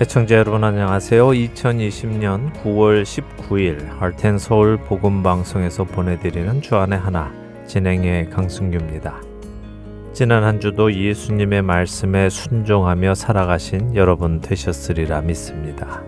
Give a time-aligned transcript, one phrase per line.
[0.00, 1.26] 애청자 여러분 안녕하세요.
[1.26, 7.32] 2020년 9월 19일 할텐 서울 복음 방송에서 보내드리는 주안의 하나
[7.66, 9.20] 진행의 강승규입니다.
[10.12, 16.04] 지난 한 주도 예수님의 말씀에 순종하며 살아가신 여러분 되셨으리라 믿습니다.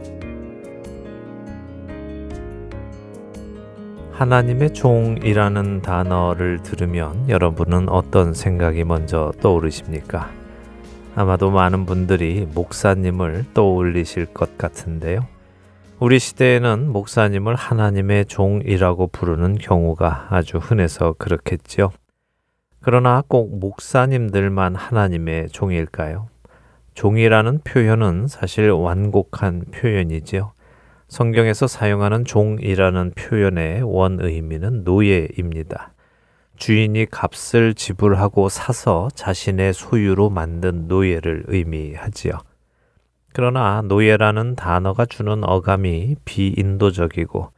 [4.13, 10.40] 하나님의 종이라는 단어를 들으면 여러분은 어떤 생각이 먼저 떠오르십니까?
[11.15, 15.27] 아마도 많은 분들이 목사님을 떠올리실 것 같은데요.
[15.99, 21.91] 우리 시대에는 목사님을 하나님의 종이라고 부르는 경우가 아주 흔해서 그렇겠죠.
[22.81, 26.29] 그러나 꼭 목사님들만 하나님의 종일까요?
[26.95, 30.53] 종이라는 표현은 사실 완곡한 표현이지요.
[31.09, 35.93] 성경에서 사용하는 종이라는 표현의 원 의미는 노예입니다.
[36.61, 42.35] 주인이 값을 지불하고 사서 자신의 소유로 만든 노예를 의미하지요.
[43.33, 47.51] 그러나 노예라는 단어가 주는 어감이 비인도적이고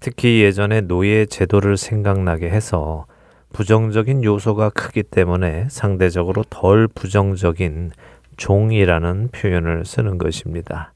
[0.00, 3.04] 특히 예전의 노예 제도를 생각나게 해서
[3.52, 7.90] 부정적인 요소가 크기 때문에 상대적으로 덜 부정적인
[8.38, 10.94] 종이라는 표현을 쓰는 것입니다.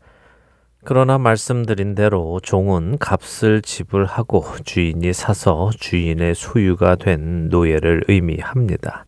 [0.82, 9.04] 그러나 말씀드린 대로 종은 값을 지불하고 주인이 사서 주인의 소유가 된 노예를 의미합니다.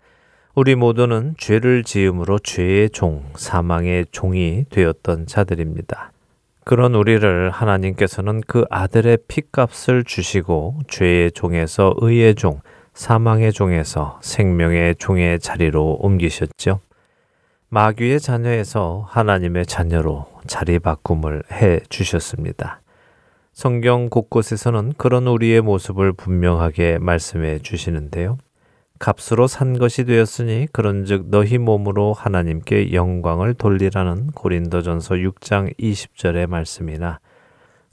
[0.54, 6.12] 우리 모두는 죄를 지음으로 죄의 종, 사망의 종이 되었던 자들입니다.
[6.64, 12.60] 그런 우리를 하나님께서는 그 아들의 핏값을 주시고 죄의 종에서 의의 종,
[12.92, 16.80] 사망의 종에서 생명의 종의 자리로 옮기셨죠.
[17.70, 22.80] 마귀의 자녀에서 하나님의 자녀로 자리 바꿈을 해 주셨습니다.
[23.52, 28.38] 성경 곳곳에서는 그런 우리의 모습을 분명하게 말씀해 주시는데요.
[28.98, 37.18] 값으로 산 것이 되었으니 그런즉 너희 몸으로 하나님께 영광을 돌리라는 고린도전서 6장 20절의 말씀이나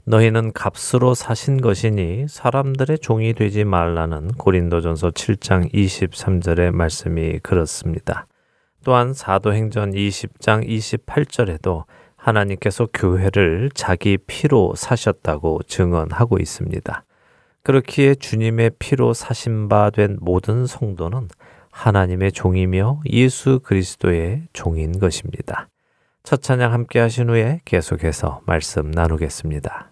[0.04, 8.26] 너희는 값으로 사신 것이니 사람들의 종이 되지 말라는 고린도전서 7장 23절의 말씀이 그렇습니다.
[8.84, 11.84] 또한 사도행전 20장 28절에도
[12.20, 17.04] 하나님께서 교회를 자기 피로 사셨다고 증언하고 있습니다.
[17.62, 21.28] 그렇기에 주님의 피로 사신 바 된 모든 성도는
[21.70, 25.68] 하나님의 종이며 예수 그리스도의 종인 것입니다.
[26.22, 29.89] 첫 찬양 함께 하신 후에 계속해서 말씀 나누겠습니다.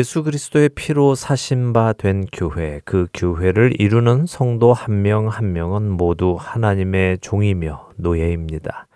[0.00, 5.90] 예수 그리스도의 피로 사신 바 된 교회, 그 교회를 이루는 성도 한 명한 한 명은
[5.90, 8.86] 모두 하나님의 종이며 노예입니다.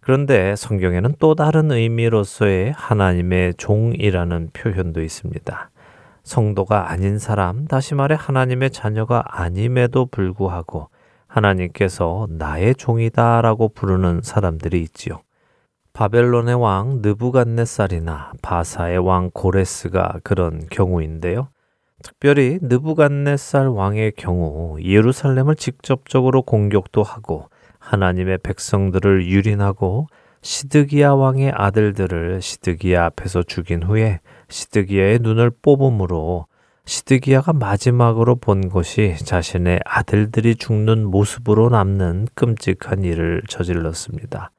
[0.00, 5.70] 그런데 성경에는 또 다른 의미로서의 하나님의 종이라는 표현도 있습니다.
[6.22, 10.90] 성도가 아닌 사람, 다시 말해 하나님의 자녀가 아님에도 불구하고
[11.28, 15.22] 하나님께서 나의 종이다라고 부르는 사람들이 있지요.
[15.92, 21.48] 바벨론의 왕 느부갓네살이나 바사의 왕 고레스가 그런 경우인데요.
[22.02, 27.48] 특별히 느부갓네살 왕의 경우 예루살렘을 직접적으로 공격도 하고
[27.78, 30.06] 하나님의 백성들을 유린하고
[30.40, 36.46] 시드기야 왕의 아들들을 시드기야 앞에서 죽인 후에 시드기야의 눈을 뽑음으로
[36.84, 44.50] 시드기야가 마지막으로 본 것이 자신의 아들들이 죽는 모습으로 남는 끔찍한 일을 저질렀습니다.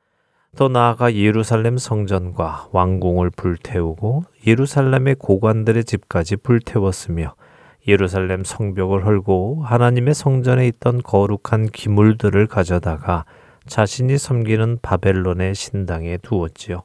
[0.55, 7.33] 더 나아가 예루살렘 성전과 왕궁을 불태우고 예루살렘의 고관들의 집까지 불태웠으며
[7.87, 13.25] 예루살렘 성벽을 헐고 하나님의 성전에 있던 거룩한 기물들을 가져다가
[13.65, 16.83] 자신이 섬기는 바벨론의 신당에 두었지요.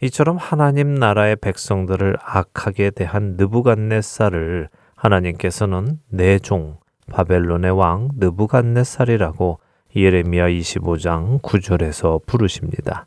[0.00, 6.78] 이처럼 하나님 나라의 백성들을 악하게 대한 느부갓네살을 하나님께서는 내종
[7.12, 9.58] 바벨론의 왕 느부갓네살이라고
[9.96, 13.06] 예레미야 25장 9절에서 부르십니다.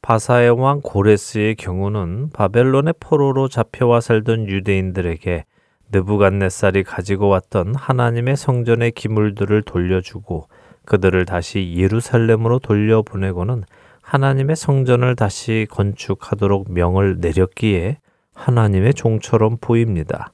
[0.00, 5.44] 바사의 왕 고레스의 경우는 바벨론의 포로로 잡혀와 살던 유대인들에게
[5.92, 10.48] 느부갓네살이 가지고 왔던 하나님의 성전의 기물들을 돌려주고
[10.86, 13.64] 그들을 다시 예루살렘으로 돌려보내고는
[14.00, 17.98] 하나님의 성전을 다시 건축하도록 명을 내렸기에
[18.34, 20.32] 하나님의 종처럼 보입니다.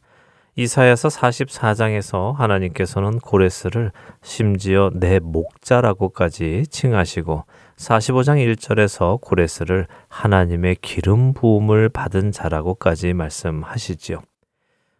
[0.57, 3.91] 이사야서 44장에서 하나님께서는 고레스를
[4.23, 7.45] 심지어 내 목자라고까지 칭하시고
[7.77, 14.23] 45장 1절에서 고레스를 하나님의 기름 부음을 받은 자라고까지 말씀하시지요.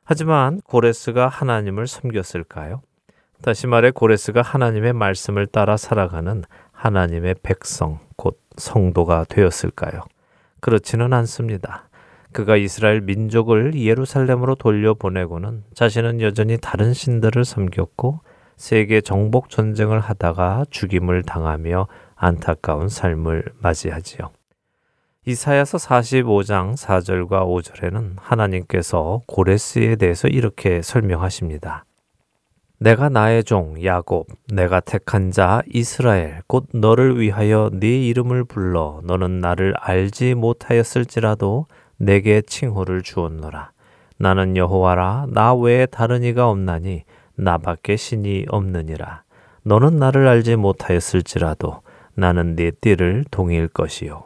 [0.03, 2.83] 하지만 고레스가 하나님을 섬겼을까요?
[3.41, 6.43] 다시 말해 고레스가 하나님의 말씀을 따라 살아가는
[6.73, 10.03] 하나님의 백성, 곧 성도가 되었을까요?
[10.61, 11.89] 그렇지는 않습니다.
[12.35, 18.21] 그가 이스라엘 민족을 예루살렘으로 돌려보내고는 자신은 여전히 다른 신들을 섬겼고
[18.57, 21.87] 세계 정복 전쟁을 하다가 죽임을 당하며
[22.17, 24.31] 안타까운 삶을 맞이하지요.
[25.27, 31.85] 이사야서 45장 4절과 5절에는 하나님께서 고레스에 대해서 이렇게 설명하십니다.
[32.79, 39.39] 내가 나의 종 야곱 내가 택한 자 이스라엘 곧 너를 위하여 네 이름을 불러 너는
[39.39, 43.71] 나를 알지 못하였을지라도 내게 칭호를 주었노라.
[44.17, 47.05] 나는 여호와라 나 외에 다른 이가 없나니
[47.37, 49.23] 나밖에 신이 없느니라.
[49.63, 51.83] 너는 나를 알지 못하였을지라도
[52.15, 54.23] 나는 네 띠를 동일 것이요.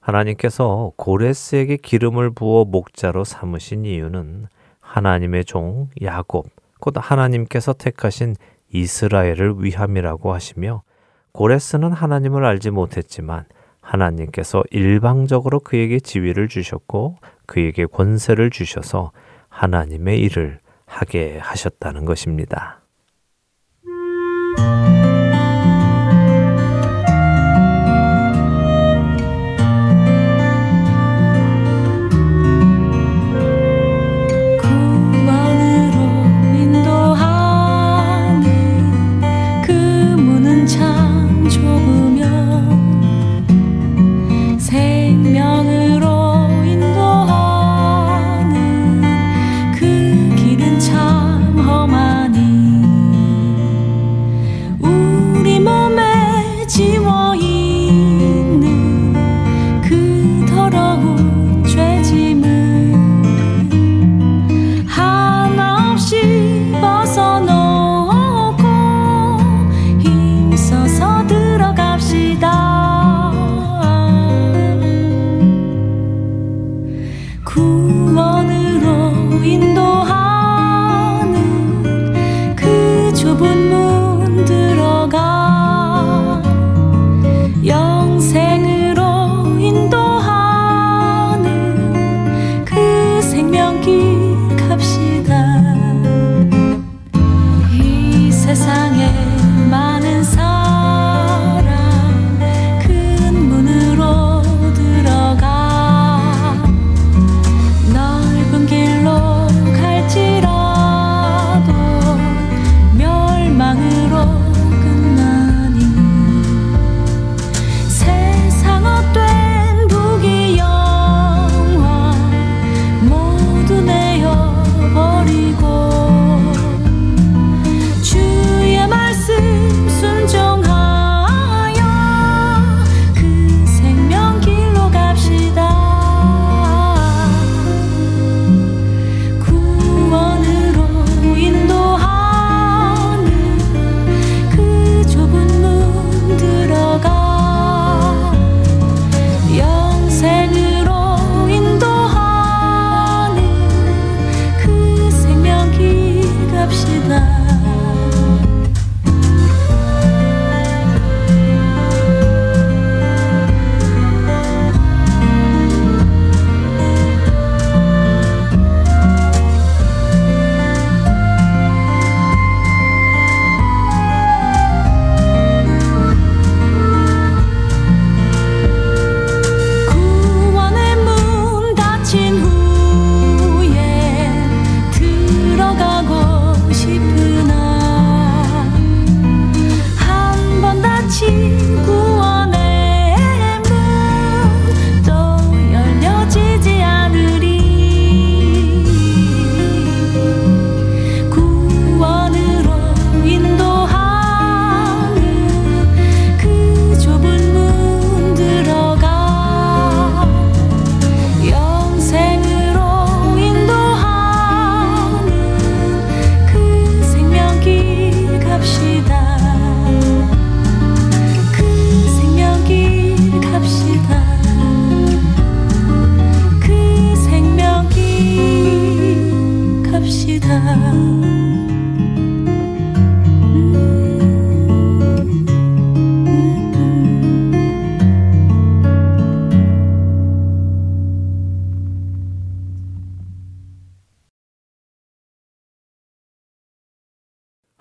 [0.00, 4.46] 하나님께서 고레스에게 기름을 부어 목자로 삼으신 이유는
[4.80, 6.48] 하나님의 종 야곱,
[6.80, 8.34] 곧 하나님께서 택하신
[8.72, 10.82] 이스라엘을 위함이라고 하시며
[11.32, 13.44] 고레스는 하나님을 알지 못했지만
[13.80, 19.12] 하나님께서 일방적으로 그에게 지위를 주셨고 그에게 권세를 주셔서
[19.48, 22.80] 하나님의 일을 하게 하셨다는 것입니다.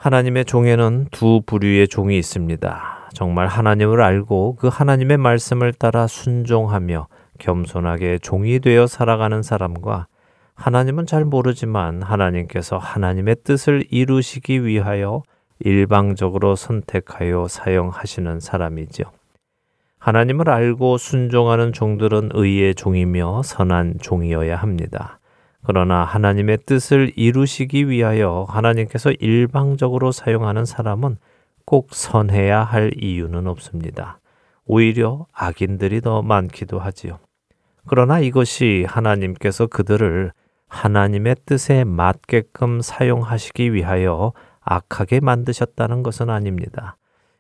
[0.09, 3.09] 하나님의 종에는 두 부류의 종이 있습니다.
[3.13, 10.07] 정말 하나님을 알고 그 하나님의 말씀을 따라 순종하며 겸손하게 종이 되어 살아가는 사람과
[10.55, 15.21] 하나님은 잘 모르지만 하나님께서 하나님의 뜻을 이루시기 위하여
[15.59, 19.03] 일방적으로 선택하여 사용하시는 사람이죠.
[19.99, 25.18] 하나님을 알고 순종하는 종들은 의의 종이며 선한 종이어야 합니다.
[25.65, 31.17] 그러나 하나님의 뜻을 이루시기 위하여 하나님께서 일방적으로 사용하는 사람은
[31.65, 34.19] 꼭 선해야 할 이유는 없습니다.
[34.65, 37.19] 오히려 악인들이 더 많기도 하지요.
[37.87, 40.31] 그러나 이것이 하나님께서 그들을
[40.67, 46.95] 하나님의 뜻에 맞게끔 사용하시기 위하여 악하게 만드셨다는 것은 아닙니다.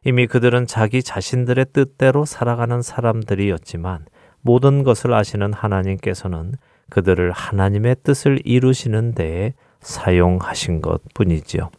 [0.05, 4.05] 이미 그들은 자기 자신들의 뜻대로 살아가는 사람들이었지만
[4.41, 6.53] 모든 것을 아시는 하나님께서는
[6.89, 11.69] 그들을 하나님의 뜻을 이루시는 데에 사용하신 것 뿐이지요.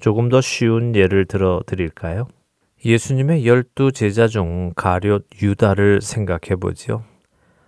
[0.00, 2.26] 조금 더 쉬운 예를 들어 드릴까요?
[2.84, 7.04] 예수님의 열두 제자 중 가룟 유다를 생각해 보지요.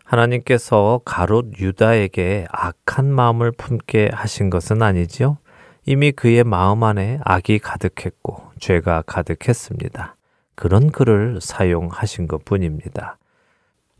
[0.04, 5.38] 하나님께서 가롯 유다에게 악한 마음을 품게 하신 것은 아니지요.
[5.84, 10.16] 이미 그의 마음 안에 악이 가득했고 죄가 가득했습니다.
[10.54, 13.18] 그런 그를 사용하신 것 뿐입니다.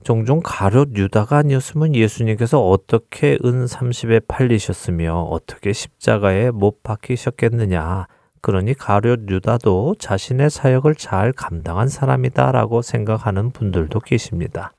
[0.05, 8.07] 종종 가롯 유다가 아니었으면 예수님께서 어떻게 은 30에 팔리셨으며 어떻게 십자가에 못 박히셨겠느냐.
[8.41, 14.73] 그러니 가롯 유다도 자신의 사역을 잘 감당한 사람이다라고 생각하는 분들도 계십니다.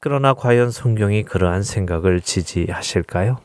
[0.00, 3.38] 그러나 과연 성경이 그러한 생각을 지지하실까요?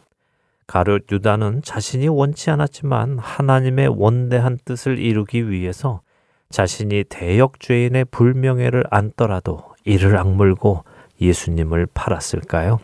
[0.68, 6.02] 가룟 유다는 자신이 원치 않았지만 하나님의 원대한 뜻을 이루기 위해서
[6.50, 10.84] 자신이 대역죄인의 불명예를 안더라도 이를 악물고
[11.22, 12.80] 예수님을 팔았을까요?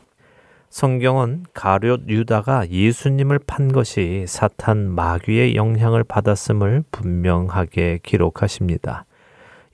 [0.69, 9.05] 성경은 가룟 유다가 예수님을 판 것이 사탄 마귀의 영향을 받았음을 분명하게 기록하십니다.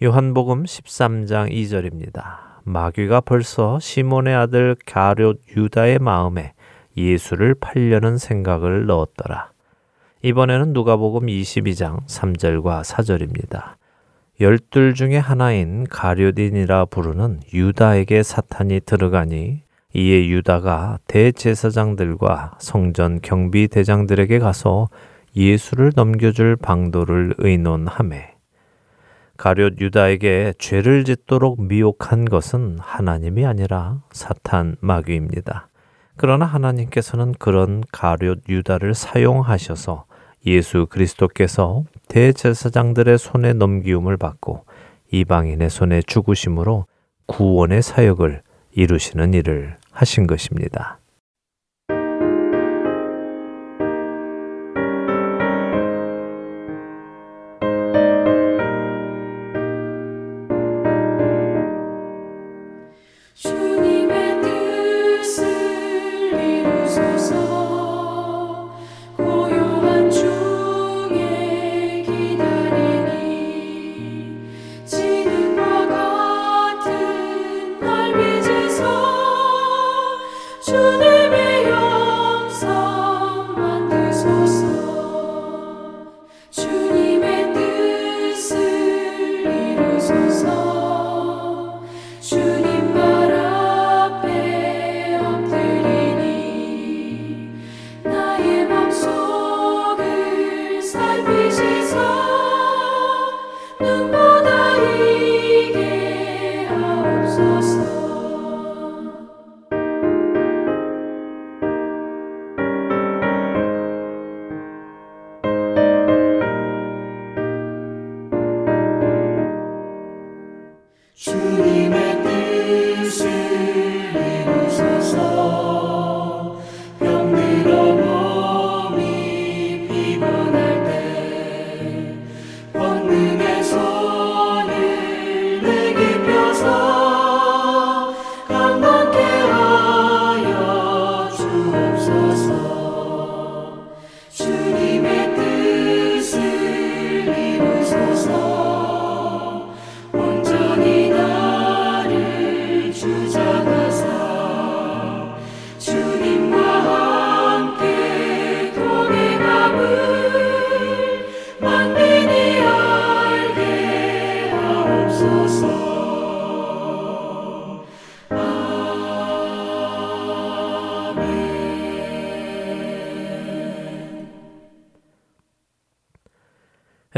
[0.01, 2.47] 요한복음 13장 2절입니다.
[2.63, 6.53] 마귀가 벌써 시몬의 아들 가룟 유다의 마음에
[6.97, 9.51] 예수를 팔려는 생각을 넣었더라.
[10.23, 13.75] 이번에는 누가복음 22장 3절과 4절입니다.
[14.39, 19.63] 열둘 중에 하나인 가룟딘이라 부르는 유다에게 사탄이 들어가니
[19.95, 24.89] 이에 유다가 대제사장들과 성전 경비 대장들에게 가서
[25.35, 28.35] 예수를 넘겨줄 방도를 의논하매
[29.37, 35.69] 가룟 유다에게 죄를 짓도록 미혹한 것은 하나님이 아니라 사탄 마귀입니다.
[36.15, 40.05] 그러나 하나님께서는 그런 가룟 유다를 사용하셔서
[40.47, 44.65] 예수 그리스도께서 대제사장들의 손에 넘기움을 받고
[45.11, 46.85] 이방인의 손에 죽으심으로
[47.25, 50.99] 구원의 사역을 이루시는 일을 하신 것입니다.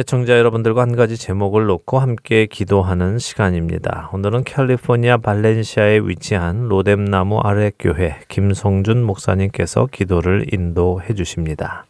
[0.10, 4.10] 애청자 여러분들과 한 가지 제목을 놓고 함께 기도하는 시간입니다.
[4.12, 11.86] 오늘은 캘리포니아 발렌시아에 위치한 로뎀나무 아래 교회 김성준 목사님께서 기도를 인도해 주십니다.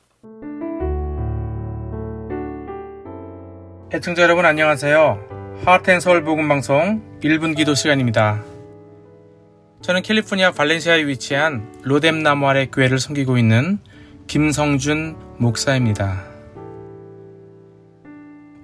[3.94, 5.64] 애청자 여러분 안녕하세요.
[5.64, 8.44] 하트앤서울 복음 방송 1분 기도 시간입니다.
[9.80, 13.80] 저는 캘리포니아 발렌시아에 위치한 로뎀나무 아래 교회를 섬기고 있는
[14.28, 16.29] 김성준 목사입니다.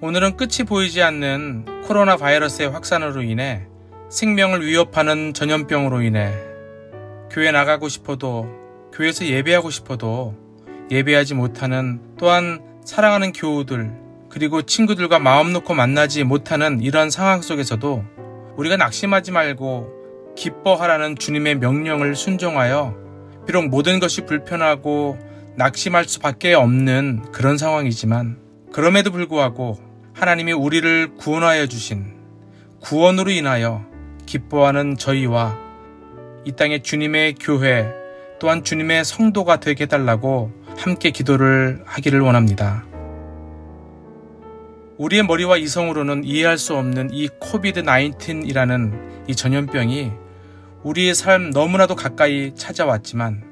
[0.02, 3.62] 오늘은 끝이 보이지 않는 코로나 바이러스의 확산으로 인해
[4.10, 6.34] 생명을 위협하는 전염병으로 인해
[7.30, 8.46] 교회 나가고 싶어도
[8.92, 10.34] 교회에서 예배하고 싶어도
[10.90, 13.90] 예배하지 못하는 또한 사랑하는 교우들
[14.28, 18.04] 그리고 친구들과 마음 놓고 만나지 못하는 이런 상황 속에서도
[18.58, 22.94] 우리가 낙심하지 말고 기뻐하라는 주님의 명령을 순종하여
[23.46, 25.18] 비록 모든 것이 불편하고
[25.56, 28.36] 낙심할 수밖에 없는 그런 상황이지만
[28.72, 29.85] 그럼에도 불구하고
[30.16, 32.14] 하나님이 우리를 구원하여 주신
[32.80, 33.84] 구원으로 인하여
[34.24, 35.58] 기뻐하는 저희와
[36.46, 37.92] 이 땅의 주님의 교회
[38.40, 42.86] 또한 주님의 성도가 되게 해달라고 함께 기도를 하기를 원합니다.
[44.96, 50.12] 우리의 머리와 이성으로는 이해할 수 없는 이 코비드 19이라는 이 전염병이
[50.82, 53.44] 우리의 삶 너무나도 가까이 찾아왔지만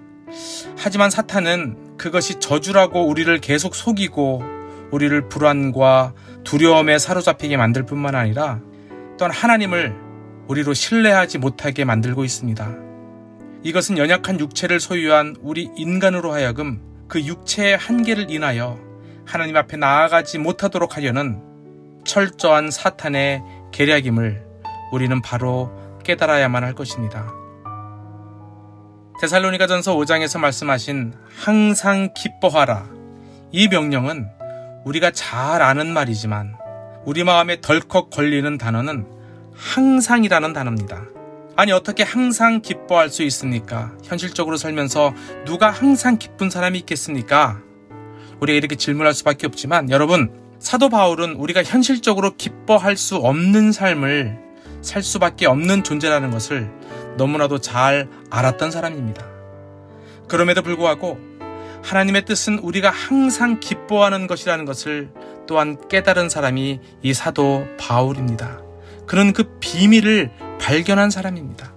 [0.78, 4.54] 하지만 사탄은 그것이 저주라고 우리를 계속 속이고
[4.92, 8.60] 우리를 불안과 두려움에 사로잡히게 만들 뿐만 아니라
[9.18, 9.94] 또한 하나님을
[10.46, 12.76] 우리로 신뢰하지 못하게 만들고 있습니다.
[13.62, 18.78] 이것은 연약한 육체를 소유한 우리 인간으로 하여금 그 육체의 한계를 인하여
[19.24, 21.40] 하나님 앞에 나아가지 못하도록 하려는
[22.04, 24.44] 철저한 사탄의 계략임을
[24.92, 25.72] 우리는 바로
[26.04, 27.32] 깨달아야만 할 것입니다.
[29.20, 32.86] 데살로니가전서 5장에서 말씀하신 항상 기뻐하라
[33.52, 34.28] 이 명령은
[34.84, 36.56] 우리가 잘 아는 말이지만
[37.04, 39.06] 우리 마음에 덜컥 걸리는 단어는
[39.54, 41.04] 항상이라는 단어입니다.
[41.56, 43.92] 아니 어떻게 항상 기뻐할 수 있습니까?
[44.02, 47.60] 현실적으로 살면서 누가 항상 기쁜 사람이 있겠습니까?
[48.40, 54.38] 우리가 이렇게 질문할 수밖에 없지만 여러분 사도 바울은 우리가 현실적으로 기뻐할 수 없는 삶을
[54.82, 56.70] 살 수밖에 없는 존재라는 것을
[57.16, 59.24] 너무나도 잘 알았던 사람입니다.
[60.28, 61.18] 그럼에도 불구하고
[61.84, 65.10] 하나님의 뜻은 우리가 항상 기뻐하는 것이라는 것을
[65.46, 68.62] 또한 깨달은 사람이 이 사도 바울입니다.
[69.06, 71.74] 그는 그 비밀을 발견한 사람입니다.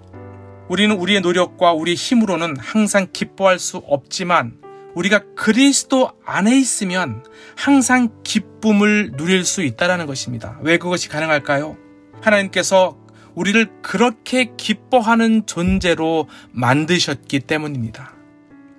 [0.70, 4.58] 우리는 우리의 노력과 우리의 힘으로는 항상 기뻐할 수 없지만
[4.96, 7.24] 우리가 그리스도 안에 있으면
[7.56, 10.58] 항상 기쁨을 누릴 수 있다라는 것입니다.
[10.62, 11.78] 왜 그것이 가능할까요?
[12.22, 12.98] 하나님께서
[13.36, 18.17] 우리를 그렇게 기뻐하는 존재로 만드셨기 때문입니다.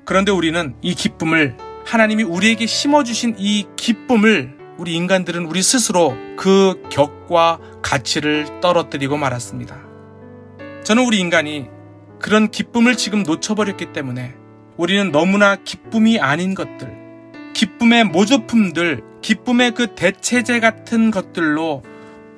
[0.08, 7.58] 그런데 우리는 이 기쁨을 하나님이 우리에게 심어주신 이 기쁨을 우리 인간들은 우리 스스로 그 격과
[7.82, 9.76] 가치를 떨어뜨리고 말았습니다.
[10.82, 11.66] 저는 우리 인간이
[12.20, 14.34] 그런 기쁨을 지금 놓쳐버렸기 때문에
[14.78, 16.90] 우리는 너무나 기쁨이 아닌 것들,
[17.52, 21.82] 기쁨의 모조품들, 기쁨의 그 대체제 같은 것들로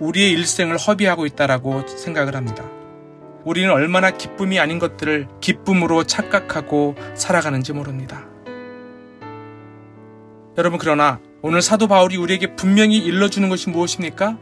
[0.01, 2.65] 우리의 일생을 허비하고 있다라고 생각을 합니다.
[3.45, 8.27] 우리는 얼마나 기쁨이 아닌 것들을 기쁨으로 착각하고 살아가는지 모릅니다.
[10.59, 14.37] 여러분, 그러나 오늘 사도 바울이 우리에게 분명히 일러주는 것이 무엇입니까?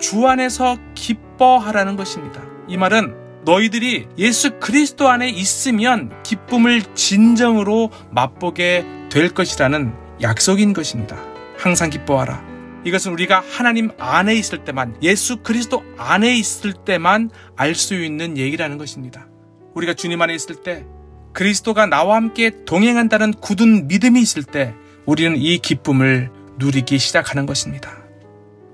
[0.00, 2.42] 주 안에서 기뻐하라는 것입니다.
[2.66, 11.16] 이 말은 너희들이 예수 그리스도 안에 있으면 기쁨을 진정으로 맛보게 될 것이라는 약속인 것입니다.
[11.58, 12.51] 항상 기뻐하라.
[12.84, 18.78] 이것은 우리가 하나님 안에 있을 때만, 예수 그리스도 안에 있을 때만 알 수 있는 얘기라는
[18.78, 19.28] 것입니다.
[19.74, 20.84] 우리가 주님 안에 있을 때,
[21.32, 24.74] 그리스도가 나와 함께 동행한다는 굳은 믿음이 있을 때,
[25.06, 27.98] 우리는 이 기쁨을 누리기 시작하는 것입니다.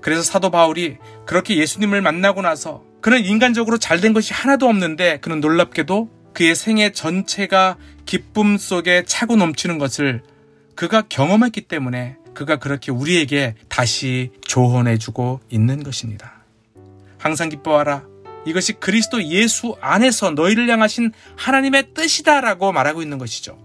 [0.01, 6.09] 그래서 사도 바울이 그렇게 예수님을 만나고 나서 그는 인간적으로 잘된 것이 하나도 없는데 그는 놀랍게도
[6.33, 10.21] 그의 생애 전체가 기쁨 속에 차고 넘치는 것을
[10.75, 16.35] 그가 경험했기 때문에 그가 그렇게 우리에게 다시 조언해주고 있는 것입니다.
[17.17, 18.05] 항상 기뻐하라.
[18.45, 23.57] 이것이 그리스도 예수 안에서 너희를 향하신 하나님의 뜻이다라고 말하고 있는 것이죠.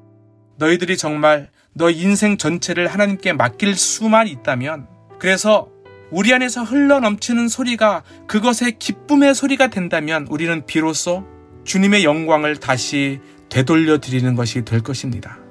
[0.56, 4.88] 너희들이 정말 너 인생 전체를 하나님께 맡길 수만 있다면
[5.20, 5.68] 그래서
[6.10, 11.24] 우리 안에서 흘러 넘치는 소리가 그것의 기쁨의 소리가 된다면 우리는 비로소
[11.62, 15.43] 주님의 영광을 다시 되돌려 드리는 것이 될 것입니다.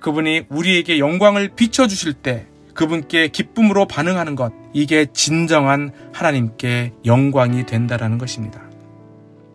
[0.00, 8.62] 그분이 우리에게 영광을 비춰주실 때 그분께 기쁨으로 반응하는 것, 이게 진정한 하나님께 영광이 된다라는 것입니다.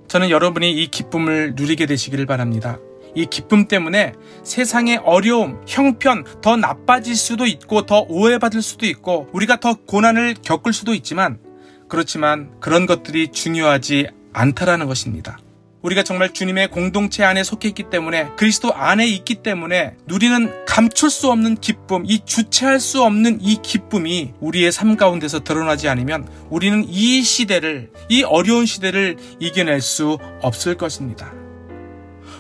[0.08, 2.78] 저는 여러분이 이 기쁨을 누리게 되시기를 바랍니다.
[3.16, 9.60] 이 기쁨 때문에 세상의 어려움, 형편 더 나빠질 수도 있고 더 오해받을 수도 있고 우리가
[9.60, 11.40] 더 고난을 겪을 수도 있지만
[11.88, 15.40] 그렇지만 그런 것들이 중요하지 않다라는 것입니다.
[15.86, 21.30] 우리가 정말 주님의 공동체 안에 속해 있기 때문에 그리스도 안에 있기 때문에 누리는 감출 수
[21.30, 27.22] 없는 기쁨, 이 주체할 수 없는 이 기쁨이 우리의 삶 가운데서 드러나지 않으면 우리는 이
[27.22, 31.32] 시대를, 이 어려운 시대를 이겨낼 수 없을 것입니다.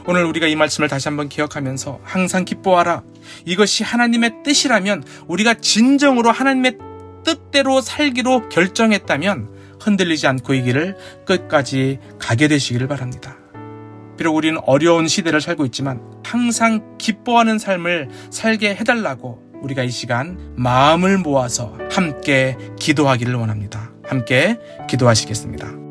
[0.07, 3.03] 오늘 우리가 이 말씀을 다시 한번 기억하면서 항상 기뻐하라.
[3.45, 6.77] 이것이 하나님의 뜻이라면 우리가 진정으로 하나님의
[7.23, 9.54] 뜻대로 살기로 결정했다면
[9.85, 13.37] 흔들리지 않고 이 길을 끝까지 가게 되시기를 바랍니다.
[14.17, 21.17] 비록 우리는 어려운 시대를 살고 있지만 항상 기뻐하는 삶을 살게 해달라고 우리가 이 시간 마음을
[21.17, 23.91] 모아서 함께 기도하기를 원합니다.
[24.03, 25.84] 함께 기도하시겠습니다.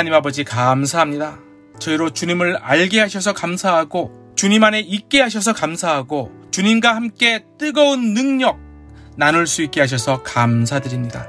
[0.00, 1.40] 하나님 아버지 감사합니다.
[1.78, 8.58] 저희로 주님을 알게 하셔서 감사하고 주님 안에 있게 하셔서 감사하고 주님과 함께 뜨거운 능력
[9.18, 11.28] 나눌 수 있게 하셔서 감사드립니다.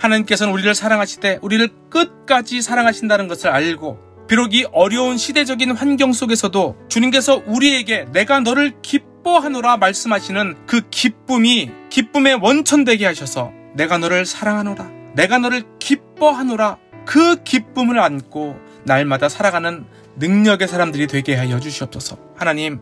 [0.00, 6.76] 하나님께서는 우리를 사랑하실 때 우리를 끝까지 사랑하신다는 것을 알고 비록 이 어려운 시대적인 환경 속에서도
[6.88, 14.90] 주님께서 우리에게 내가 너를 기뻐하노라 말씀하시는 그 기쁨이 기쁨의 원천 되게 하셔서 내가 너를 사랑하노라
[15.14, 22.18] 내가 너를 기뻐하노라 그 기쁨을 안고 날마다 살아가는 능력의 사람들이 되게 하여 주시옵소서.
[22.36, 22.80] 하나님,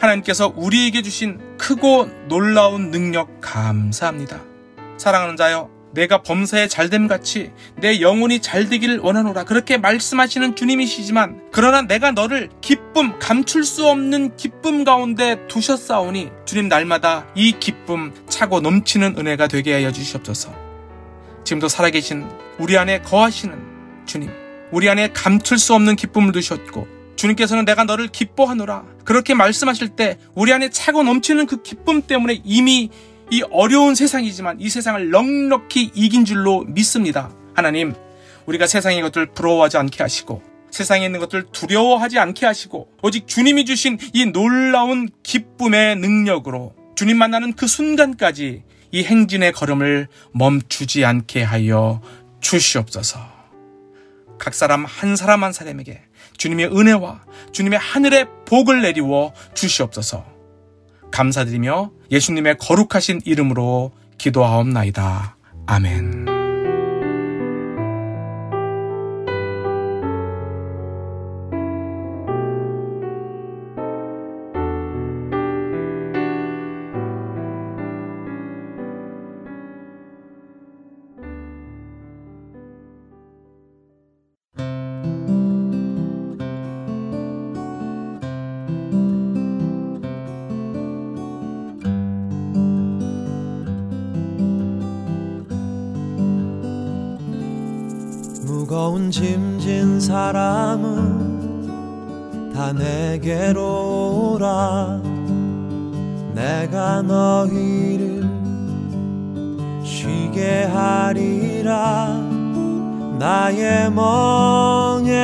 [0.00, 4.40] 하나님께서 우리에게 주신 크고 놀라운 능력 감사합니다.
[4.96, 9.44] 사랑하는 자여, 내가 범사에 잘됨 같이 내 영혼이 잘 되기를 원하노라.
[9.44, 17.26] 그렇게 말씀하시는 주님이시지만, 그러나 내가 너를 기쁨, 감출 수 없는 기쁨 가운데 두셨사오니, 주님 날마다
[17.34, 20.67] 이 기쁨 차고 넘치는 은혜가 되게 하여 주시옵소서.
[21.44, 22.26] 지금도 살아계신
[22.58, 23.56] 우리 안에 거하시는
[24.06, 24.30] 주님,
[24.70, 28.84] 우리 안에 감출 수 없는 기쁨을 두셨고, 주님께서는 내가 너를 기뻐하노라.
[29.04, 32.90] 그렇게 말씀하실 때 우리 안에 차고 넘치는 그 기쁨 때문에 이미
[33.30, 37.30] 이 어려운 세상이지만 이 세상을 넉넉히 이긴 줄로 믿습니다.
[37.54, 37.94] 하나님,
[38.46, 43.98] 우리가 세상의 것들 부러워하지 않게 하시고, 세상에 있는 것들 두려워하지 않게 하시고, 오직 주님이 주신
[44.12, 52.00] 이 놀라운 기쁨의 능력으로 주님 만나는 그 순간까지 이 행진의 걸음을 멈추지 않게 하여
[52.40, 53.20] 주시옵소서.
[54.38, 56.02] 각 사람 한 사람 한 사람에게
[56.36, 57.22] 주님의 은혜와
[57.52, 60.24] 주님의 하늘의 복을 내리워 주시옵소서.
[61.10, 65.36] 감사드리며 예수님의 거룩하신 이름으로 기도하옵나이다.
[65.66, 66.37] 아멘.
[103.18, 105.00] 내게로 오라.
[106.34, 108.22] 내가 너희를
[109.84, 112.16] 쉬게 하리라.
[113.18, 115.18] 나의 멍에는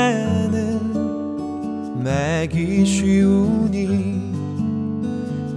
[2.02, 4.32] 매기 쉬우니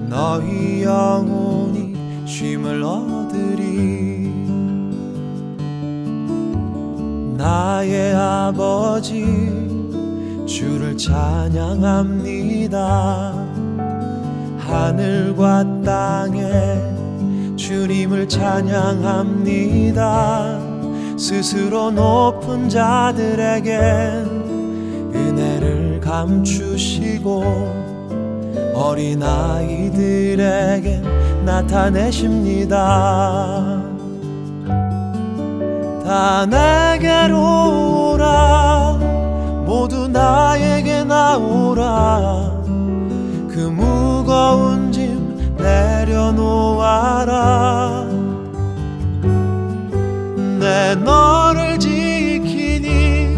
[0.08, 1.96] 너희 영혼이
[2.26, 4.28] 쉼을 얻으리.
[7.36, 9.58] 나의 아버지
[10.48, 11.84] 주를 찬양
[12.68, 13.34] 합니다.
[14.60, 16.44] 하늘과 땅에
[17.56, 19.98] 주님을 찬양합니다.
[21.18, 23.78] 스스로 높은 자들에게
[25.16, 27.44] 은혜를 감추시고
[28.76, 29.82] 어린아이들에게
[31.46, 32.78] 나타내십니다.
[36.06, 38.98] 다 내게로 오라.
[39.68, 42.57] 모두 나에게 나오라
[46.08, 48.06] 내려놓아라.
[50.60, 53.36] 내 너를 지키니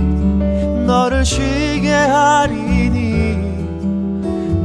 [0.86, 3.38] 너를 쉬게 하리니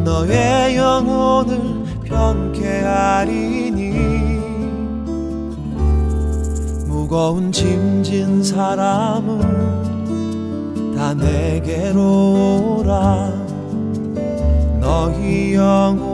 [0.05, 3.95] 너의 영혼을 편케 하리니.
[6.87, 9.41] 무거운 짐진 사람은
[10.95, 13.33] 다 내게로 오라.
[14.81, 16.14] 너희 영혼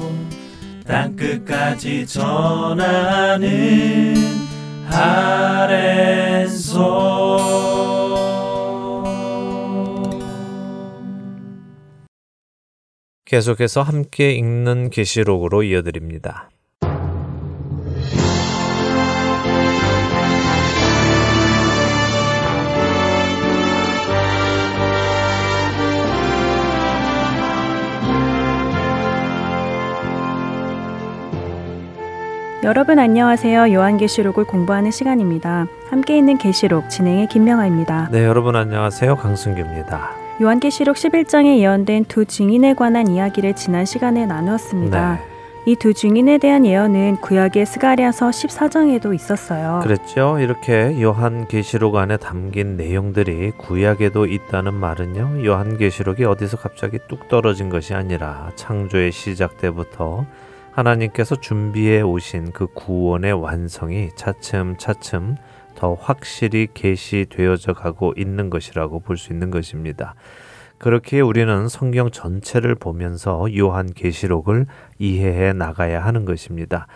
[0.85, 3.49] 땅끝까지 전하는
[4.89, 6.01] 아랜소
[13.25, 16.49] 계속해서 함께 읽는 계시록으로 이어드립니다.
[32.71, 33.73] 여러분 안녕하세요.
[33.73, 35.67] 요한계시록을 공부하는 시간입니다.
[35.89, 38.07] 함께 있는 계시록 진행의 김명아입니다.
[38.13, 39.17] 네, 여러분 안녕하세요.
[39.17, 40.11] 강승규입니다.
[40.41, 45.15] 요한계시록 11장에 예언된 두 증인에 관한 이야기를 지난 시간에 나누었습니다.
[45.15, 45.21] 네.
[45.65, 49.81] 이두 증인에 대한 예언은 구약의 스가리아서 14장에도 있었어요.
[49.83, 50.39] 그랬죠.
[50.39, 55.45] 이렇게 요한계시록 안에 담긴 내용들이 구약에도 있다는 말은요.
[55.45, 60.25] 요한계시록이 어디서 갑자기 뚝 떨어진 것이 아니라 창조의 시작 때부터
[60.81, 65.35] 하나님께서 준비해 오신 그 구원의 완성이 차츰차츰
[65.75, 70.15] 더 확실히 계시되어져 가고 있는 것이라고 볼 수 있는 것입니다.
[70.79, 74.65] 그렇게 우리는 성경 전체를 보면서 요한 계시록을
[74.97, 76.87] 이해해 나가야 하는 것입니다.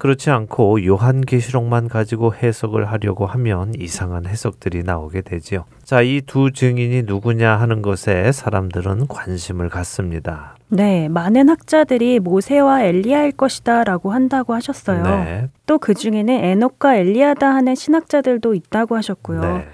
[0.00, 5.66] 그렇지 않고 요한계시록만 가지고 해석을 하려고 하면 이상한 해석들이 나오게 되지요.
[5.84, 10.56] 자, 이 두 증인이 누구냐 하는 것에 사람들은 관심을 갖습니다.
[10.68, 15.02] 네, 많은 학자들이 모세와 엘리야일 것이다라고 한다고 하셨어요.
[15.02, 15.48] 네.
[15.66, 19.40] 또그 중에는 에녹과 엘리야다 하는 신학자들도 있다고 하셨고요.
[19.40, 19.68] 네.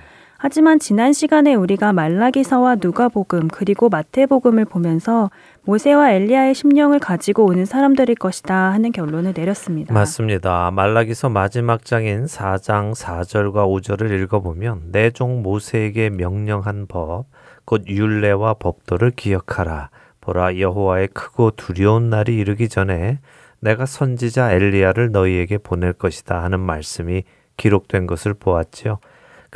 [0.46, 5.28] 하지만 지난 시간에 우리가 말라기서와 누가복음 그리고 마태복음을 보면서
[5.64, 9.92] 모세와 엘리야의 심령을 가지고 오는 사람들일 것이다 하는 결론을 내렸습니다.
[9.92, 10.70] 맞습니다.
[10.70, 17.24] 말라기서 마지막 장인 4장 4절과 5절을 읽어보면 내 종 모세에게 명령한 법,
[17.64, 19.90] 곧 율례와 법도를 기억하라.
[20.20, 23.18] 보라 여호와의 크고 두려운 날이 이르기 전에
[23.58, 27.24] 내가 선지자 엘리야를 너희에게 보낼 것이다 하는 말씀이
[27.56, 29.00] 기록된 것을 보았지요.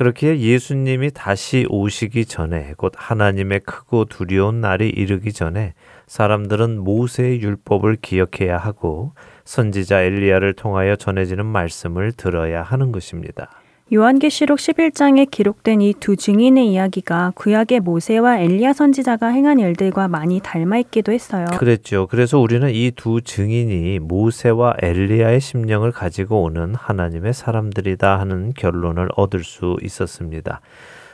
[0.01, 5.75] 그렇기에 예수님이 다시 오시기 전에 곧 하나님의 크고 두려운 날이 이르기 전에
[6.07, 9.13] 사람들은 모세의 율법을 기억해야 하고
[9.45, 13.60] 선지자 엘리야를 통하여 전해지는 말씀을 들어야 하는 것입니다.
[13.93, 20.79] 요한계시록 11장에 기록된 이 두 증인의 이야기가 구약의 모세와 엘리야 선지자가 행한 일들과 많이 닮아
[20.79, 21.47] 있기도 했어요.
[21.59, 22.07] 그랬죠.
[22.09, 29.43] 그래서 우리는 이 두 증인이 모세와 엘리야의 심령을 가지고 오는 하나님의 사람들이다 하는 결론을 얻을
[29.43, 30.61] 수 있었습니다.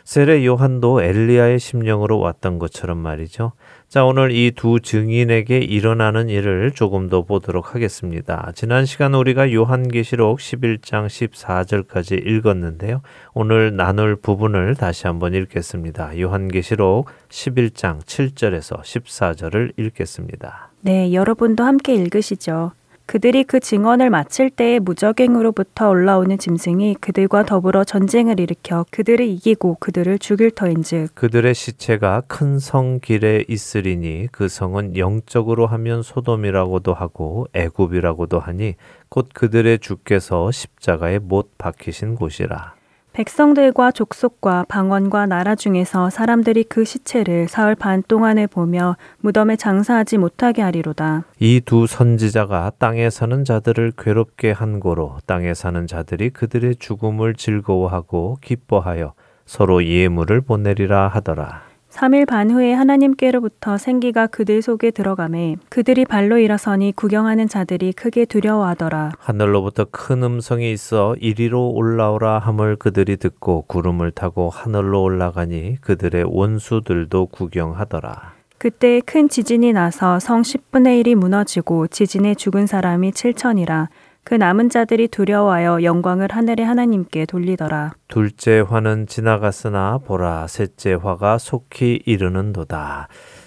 [0.05, 3.53] 세례 요한도 엘리야의 심령으로 왔던 것처럼 말이죠.
[3.89, 8.51] 자, 오늘 이 두 증인에게 일어나는 일을 조금 더 보도록 하겠습니다.
[8.55, 13.01] 지난 시간 우리가 요한계시록 11장 14절까지 읽었는데요.
[13.33, 16.19] 오늘 나눌 부분을 다시 한번 읽겠습니다.
[16.19, 20.71] 요한계시록 11장 7절에서 14절을 읽겠습니다.
[20.81, 22.73] 네, 여러분도 함께 읽으시죠.
[23.07, 30.19] 그들이 그 증언을 마칠 때에 무적행으로부터 올라오는 짐승이 그들과 더불어 전쟁을 일으켜 그들을 이기고 그들을
[30.19, 38.41] 죽일 터인즉 그들의 시체가 큰 성 길에 있으리니 그 성은 영적으로 하면 소돔이라고도 하고 애굽이라고도
[38.41, 38.75] 하니
[39.09, 42.76] 곧 그들의 주께서 십자가에 못 박히신 곳이라.
[43.17, 50.61] 백성들과 족속과 방언과 나라 중에서 사람들이 그 시체를 사흘 반 동안을 보며 무덤에 장사하지 못하게
[50.61, 51.25] 하리로다.
[51.41, 58.37] 이 두 선지자가 땅에 사는 자들을 괴롭게 한 고로 땅에 사는 자들이 그들의 죽음을 즐거워하고
[58.43, 59.15] 기뻐하여
[59.47, 61.63] 서로 예물을 보내리라 하더라.
[61.97, 69.13] 3일 반 후에 하나님께로부터 생기가 그들 속에 들어가매 그들이 발로 일어서니 구경하는 자들이 크게 두려워하더라.
[69.19, 77.27] 하늘로부터 큰 음성이 있어 이리로 올라오라 함을 그들이 듣고 구름을 타고 하늘로 올라가니 그들의 원수들도
[77.27, 78.35] 구경하더라.
[78.59, 83.89] 그때 큰 지진이 나서 성 10분의 1이 무너지고 지진에 죽은 사람이 7천이라.
[84.27, 87.93] 그 남은 자들이 두려워하여 영광을 하늘의 하나님께 돌리더라.
[88.09, 93.07] 둘째 화는 지나갔으나 보라 셋째 화가 속히 이르는도다.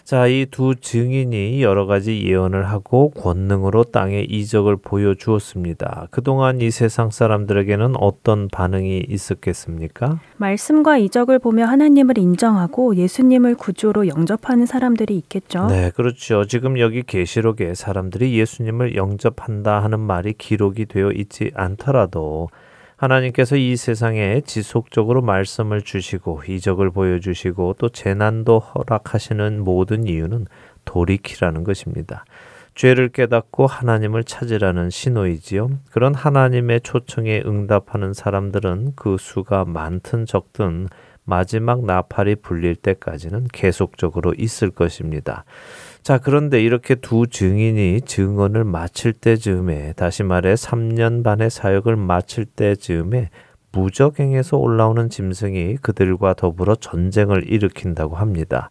[0.10, 6.08] 자, 이 두 증인이 여러 가지 예언을 하고 권능으로 땅에 이적을 보여주었습니다.
[6.10, 10.20] 그동안 이 세상 사람들에게는 어떤 반응이 있었겠습니까?
[10.38, 15.68] 말씀과 이적을 보며 하나님을 인정하고 예수님을 구주로 영접하는 사람들이 있겠죠.
[15.68, 16.44] 네, 그렇죠.
[16.46, 22.50] 지금 여기 계시록에 사람들이 예수님을 영접한다 하는 말이 기록이 되어 있지 않더라도
[23.00, 30.48] 하나님께서 이 세상에 지속적으로 말씀을 주시고 이적을 보여주시고 또 재난도 허락하시는 모든 이유는
[30.84, 32.26] 돌이키라는 것입니다.
[32.76, 35.70] 죄를 깨닫고 하나님을 찾으라는 신호이지요.
[35.92, 40.88] 그런 하나님의 초청에 응답하는 사람들은 그 수가 많든 적든
[41.24, 45.46] 마지막 나팔이 불릴 때까지는 계속적으로 있을 것입니다.
[46.02, 53.30] 자, 그런데 이렇게 두 증인이 증언을 마칠 때즈음에 다시 말해 3년 반의 사역을 마칠 때즈음에
[53.72, 58.70] 무적행에서 올라오는 짐승이 그들과 더불어 전쟁을 일으킨다고 합니다.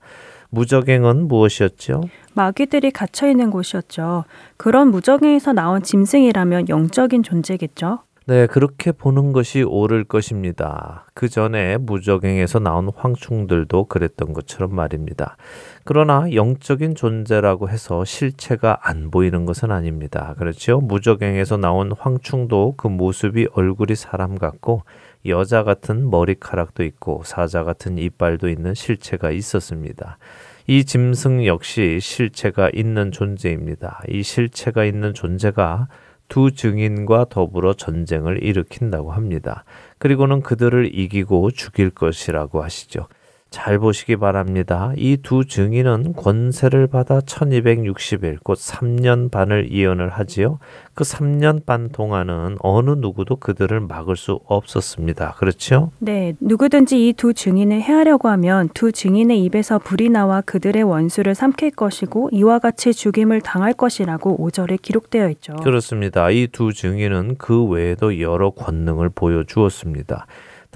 [0.51, 2.03] 무적행은 무엇이었죠?
[2.35, 4.25] 마귀들이 갇혀 있는 곳이었죠.
[4.57, 8.01] 그런 무적행에서 나온 짐승이라면 영적인 존재겠죠.
[8.29, 11.07] 네, 그렇게 보는 것이 옳을 것입니다.
[11.15, 15.39] 그 전에 무적행에서 나온 황충들도 그랬던 것처럼 말입니다.
[15.85, 20.35] 그러나 영적인 존재라고 해서 실체가 안 보이는 것은 아닙니다.
[20.37, 20.79] 그렇죠?
[20.79, 24.83] 무적행에서 나온 황충도 그 모습이 얼굴이 사람 같고
[25.25, 30.19] 여자 같은 머리카락도 있고 사자 같은 이빨도 있는 실체가 있었습니다.
[30.67, 34.03] 이 짐승 역시 실체가 있는 존재입니다.
[34.07, 35.89] 이 실체가 있는 존재가
[36.29, 39.65] 두 증인과 더불어 전쟁을 일으킨다고 합니다.
[39.99, 43.09] 그리고는 그들을 이기고 죽일 것이라고 하시죠.
[43.51, 44.93] 잘 보시기 바랍니다.
[44.97, 50.59] 이 두 증인은 권세를 받아 1260일, 곧 3년 반을 예언을 하지요.
[50.95, 55.35] 그 3년 반 동안은 어느 누구도 그들을 막을 수 없었습니다.
[55.39, 55.93] 그렇죠?
[55.99, 61.71] 네, 누구든지 이 두 증인을 해하려고 하면 두 증인의 입에서 불이 나와 그들의 원수를 삼킬
[61.73, 65.55] 것이고 이와 같이 죽임을 당할 것이라고 5절에 기록되어 있죠.
[65.57, 66.31] 그렇습니다.
[66.31, 70.27] 이 두 증인은 그 외에도 여러 권능을 보여주었습니다.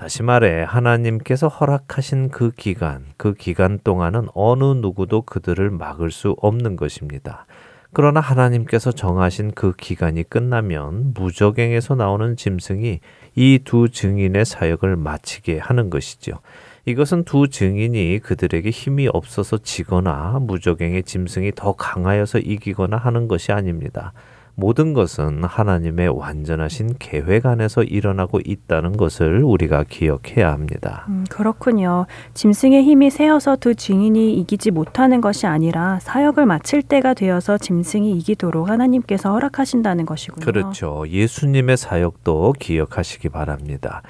[0.02, 6.74] 다시 말해 하나님께서 허락하신 그 기간, 그 기간 동안은 어느 누구도 그들을 막을 수 없는
[6.74, 7.46] 것입니다.
[7.92, 12.98] 그러나 하나님께서 정하신 그 기간이 끝나면 무적행에서 나오는 짐승이
[13.36, 16.40] 이 두 증인의 사역을 마치게 하는 것이죠.
[16.84, 24.12] 이것은 두 증인이 그들에게 힘이 없어서 지거나 무적행의 짐승이 더 강하여서 이기거나 하는 것이 아닙니다.
[24.54, 31.06] 모든 것은 하나님의 완전하신 계획 안에서 일어나고 있다는 것을 우리가 기억해야 합니다.
[31.08, 32.06] 음, 그렇군요.
[32.34, 38.68] 짐승의 힘이 세어서 두 증인이 이기지 못하는 것이 아니라 사역을 마칠 때가 되어서 짐승이 이기도록
[38.68, 40.44] 하나님께서 허락하신다는 것이군요.
[40.44, 41.04] 그렇죠.
[41.08, 44.02] 예수님의 사역도 기억하시기 바랍니다.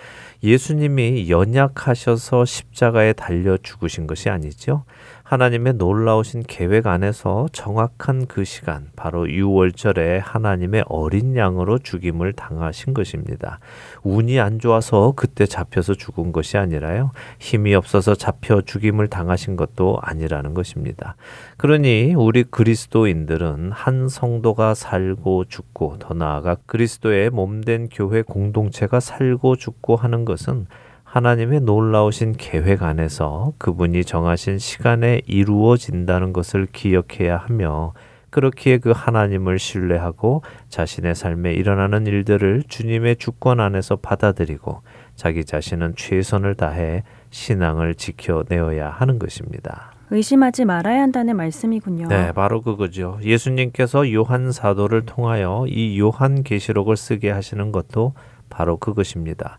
[0.42, 4.84] 예수님이 연약하셔서 십자가에 달려 죽으신 것이 아니죠.
[5.32, 13.58] 하나님의 놀라우신 계획 안에서 정확한 그 시간, 바로 6월절에 하나님의 어린 양으로 죽임을 당하신 것입니다.
[14.02, 17.12] 운이 안 좋아서 그때 잡혀서 죽은 것이 아니라요.
[17.38, 21.16] 힘이 없어서 잡혀 죽임을 당하신 것도 아니라는 것입니다.
[21.56, 29.96] 그러니 우리 그리스도인들은 한 성도가 살고 죽고 더 나아가 그리스도의 몸된 교회 공동체가 살고 죽고
[29.96, 30.66] 하는 것은
[31.12, 37.92] 하나님의 놀라우신 계획 안에서 그분이 정하신 시간에 이루어진다는 것을 기억해야 하며
[38.30, 44.80] 그렇기에 그 하나님을 신뢰하고 자신의 삶에 일어나는 일들을 주님의 주권 안에서 받아들이고
[45.14, 49.92] 자기 자신은 최선을 다해 신앙을 지켜내어야 하는 것입니다.
[50.08, 52.08] 의심하지 말아야 한다는 말씀이군요.
[52.08, 53.18] 네, 바로 그거죠.
[53.22, 58.14] 예수님께서 요한 사도를 통하여 이 요한 계시록을 쓰게 하시는 것도
[58.48, 59.58] 바로 그것입니다.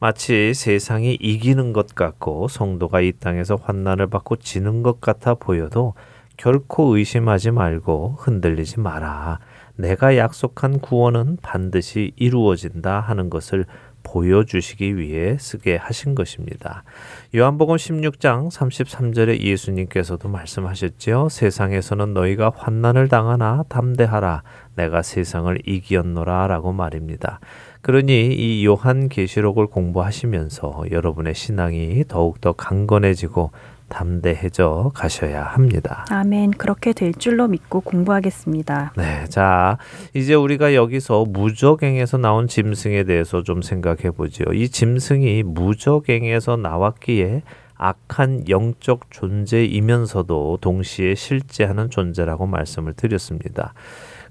[0.00, 5.94] 마치 세상이 이기는 것 같고 성도가 이 땅에서 환난을 받고 지는 것 같아 보여도
[6.36, 9.38] 결코 의심하지 말고 흔들리지 마라.
[9.76, 13.66] 내가 약속한 구원은 반드시 이루어진다 하는 것을
[14.04, 16.84] 보여주시기 위해 쓰게 하신 것입니다.
[17.34, 21.30] 요한복음 16장 33절에 예수님께서도 말씀하셨지요.
[21.30, 24.42] 세상에서는 너희가 환난을 당하나 담대하라.
[24.76, 27.40] 내가 세상을 이기었노라 라고 말입니다.
[27.84, 33.50] 그러니 이 요한 계시록을 공부하시면서 여러분의 신앙이 더욱더 강건해지고
[33.90, 36.06] 담대해져 가셔야 합니다.
[36.08, 36.52] 아멘.
[36.52, 38.94] 그렇게 될 줄로 믿고 공부하겠습니다.
[38.96, 39.26] 네.
[39.28, 39.76] 자,
[40.14, 44.54] 이제 우리가 여기서 무적행에서 나온 짐승에 대해서 좀 생각해 보지요.
[44.54, 47.42] 이 짐승이 무적행에서 나왔기에
[47.76, 53.74] 악한 영적 존재이면서도 동시에 실제하는 존재라고 말씀을 드렸습니다.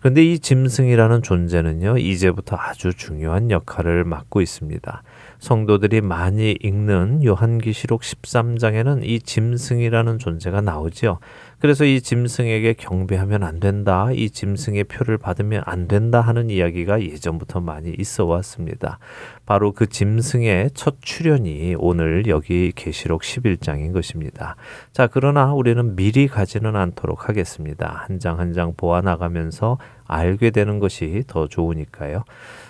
[0.04, 5.02] 그런데 이 짐승이라는 존재는요, 이제부터 아주 중요한 역할을 맡고 있습니다.
[5.40, 11.20] 성도들이 많이 읽는 요한기시록 13장에는 이 짐승이라는 존재가 나오지요.
[11.64, 17.62] 그래서 이 짐승에게 경배하면 안 된다, 이 짐승의 표를 받으면 안 된다 하는 이야기가 예전부터
[17.62, 19.00] 많이 있어 왔습니다.
[19.46, 24.58] 바로 그 짐승의 첫 출현이 오늘 여기 계시록 11장인 것입니다.
[24.92, 28.04] 자, 그러나 우리는 미리 가지는 않도록 하겠습니다.
[28.10, 32.26] 한 장 한 장 보아 나가면서 알게 되는 것이 더 좋으니까요.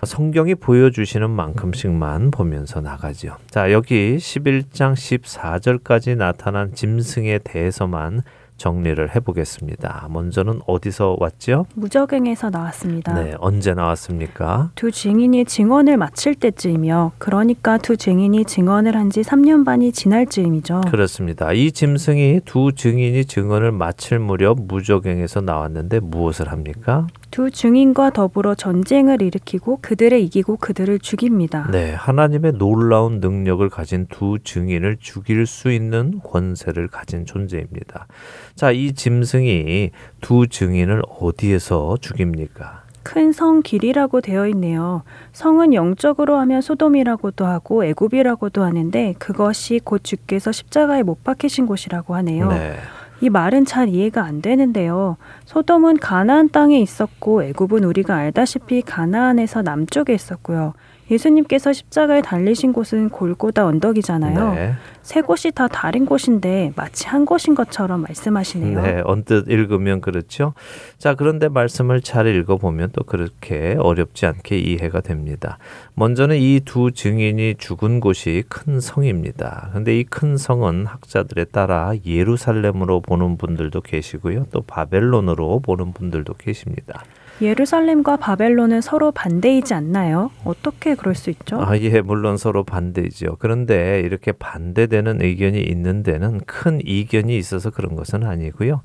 [0.06, 3.38] 성경이 보여주시는 만큼씩만 보면서 나가죠.
[3.50, 8.22] 자, 여기 11장 14절까지 나타난 짐승에 대해서만
[8.68, 10.08] 정리를 해보겠습니다.
[10.10, 11.66] 먼저는 어디서 왔죠?
[11.76, 13.14] 무적행에서 나왔습니다.
[13.14, 14.72] 네, 언제 나왔습니까?
[14.76, 20.82] 두 증인이 증언을 마칠 때쯤이며, 그러니까 두 증인이 증언을 한 지 3년 반이 지날 즈음이죠.
[20.90, 21.52] 그렇습니다.
[21.52, 27.06] 이 짐승이 두 증인이 증언을 마칠 무렵 무적행에서 나왔는데 무엇을 합니까?
[27.34, 31.68] 두 증인과 더불어 전쟁을 일으키고 그들을 이기고 그들을 죽입니다.
[31.72, 38.06] 네, 하나님의 놀라운 능력을 가진 두 증인을 죽일 수 있는 권세를 가진 존재입니다.
[38.54, 39.90] 자, 이 짐승이
[40.22, 42.84] 두 증인을 어디에서 죽입니까?
[43.02, 45.02] 큰 성 길이라고 되어 있네요.
[45.32, 52.50] 성은 영적으로 하면 소돔이라고도 하고 애굽이라고도 하는데 그것이 곧 주께서 십자가에 못 박히신 곳이라고 하네요.
[52.50, 52.76] 네.
[53.24, 55.16] 이 말은 잘 이해가 안 되는데요.
[55.46, 60.74] 소돔은 가나안 땅에 있었고 애굽은 우리가 알다시피 가나안에서 남쪽에 있었고요.
[61.12, 64.54] 예수님께서 십자가에 달리신 곳은 골고다 언덕이잖아요.
[64.54, 64.74] 네.
[65.02, 68.82] 세 곳이 다 다른 곳인데 마치 한 곳인 것처럼 말씀하시네요.
[68.82, 70.54] 네, 언뜻 읽으면 그렇죠.
[70.98, 75.58] 자, 그런데 말씀을 잘 읽어보면 또 그렇게 어렵지 않게 이해가 됩니다.
[75.96, 79.70] 먼저는 이 두 증인이 죽은 곳이 큰 성입니다.
[79.74, 84.46] 근데 이 큰 성은 학자들에 따라 예루살렘으로 보는 분들도 계시고요.
[84.52, 87.04] 또 바벨론으로 보는 분들도 계십니다.
[87.42, 90.32] 예루살렘과 바벨론은 서로 반대이지 않나요?
[90.44, 91.62] 어떻게 그럴 수 있죠?
[91.62, 93.38] 아, 예, 물론 서로 반대죠.
[93.40, 98.82] 그런데 이렇게 반대되는 의견이 있는 데는 큰 이견이 있어서 그런 것은 아니고요.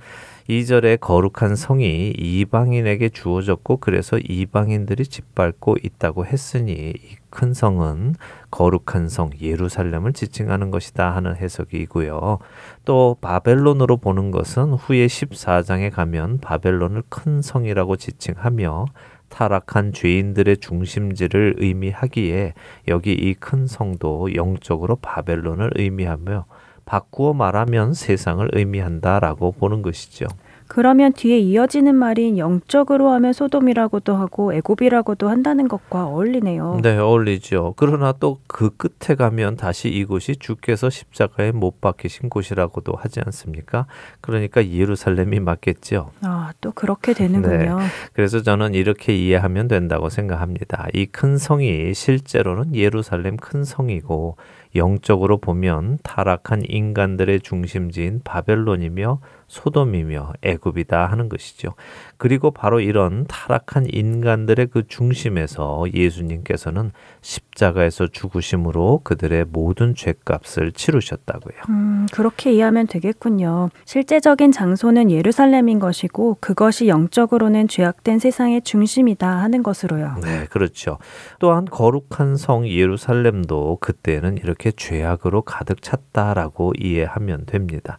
[0.49, 8.15] 2절에 거룩한 성이 이방인에게 주어졌고 그래서 이방인들이 짓밟고 있다고 했으니 이큰 성은
[8.51, 12.39] 거룩한 성 예루살렘을 지칭하는 것이다 하는 해석이고요.
[12.87, 18.87] 또 바벨론으로 보는 것은 후에 14장에 가면 바벨론을 큰 성이라고 지칭하며
[19.29, 22.55] 타락한 죄인들의 중심지를 의미하기에
[22.89, 26.47] 여기 이 큰 성도 영적으로 바벨론을 의미하며
[26.93, 30.27] 바꾸어 말하면 세상을 의미한다라고 보는 것이죠.
[30.71, 36.81] 그러면 뒤에 이어지는 말인 영적으로 하면 소돔이라고도 하고 애굽이라고도 한다는 것과 어울리네요.
[36.83, 37.73] 네, 어울리죠.
[37.77, 43.87] 그러나 또 그 끝에 가면 다시 이곳이 주께서 십자가에 못 박히신 곳이라고도 하지 않습니까?
[44.21, 46.11] 그러니까 예루살렘이 맞겠죠.
[46.23, 47.79] 아, 또 그렇게 되는군요.
[48.13, 50.87] 그래서 저는 이렇게 이해하면 된다고 생각합니다.
[50.95, 54.37] 이 큰 성이 실제로는 예루살렘 큰 성이고
[54.75, 61.75] 영적으로 보면 타락한 인간들의 중심지인 바벨론이며 소돔이며 애굽이다 하는 것이죠.
[62.19, 66.93] 그리고 바로 이런 타락한 인간들의 그 중심에서 예수님께서는
[67.23, 71.55] 십자가에서 죽으심으로 그들의 모든 죄값을 치르셨다고요.
[71.71, 73.71] 음, 그렇게 이해하면 되겠군요.
[73.85, 80.17] 실제적인 장소는 예루살렘인 것이고 그것이 영적으로는 죄악된 세상의 중심이다 하는 것으로요.
[80.23, 80.99] 네, 그렇죠.
[81.39, 87.99] 또한 거룩한 성 예루살렘도 그때는 이렇게 죄악으로 가득 찼다라고 이해하면 됩니다.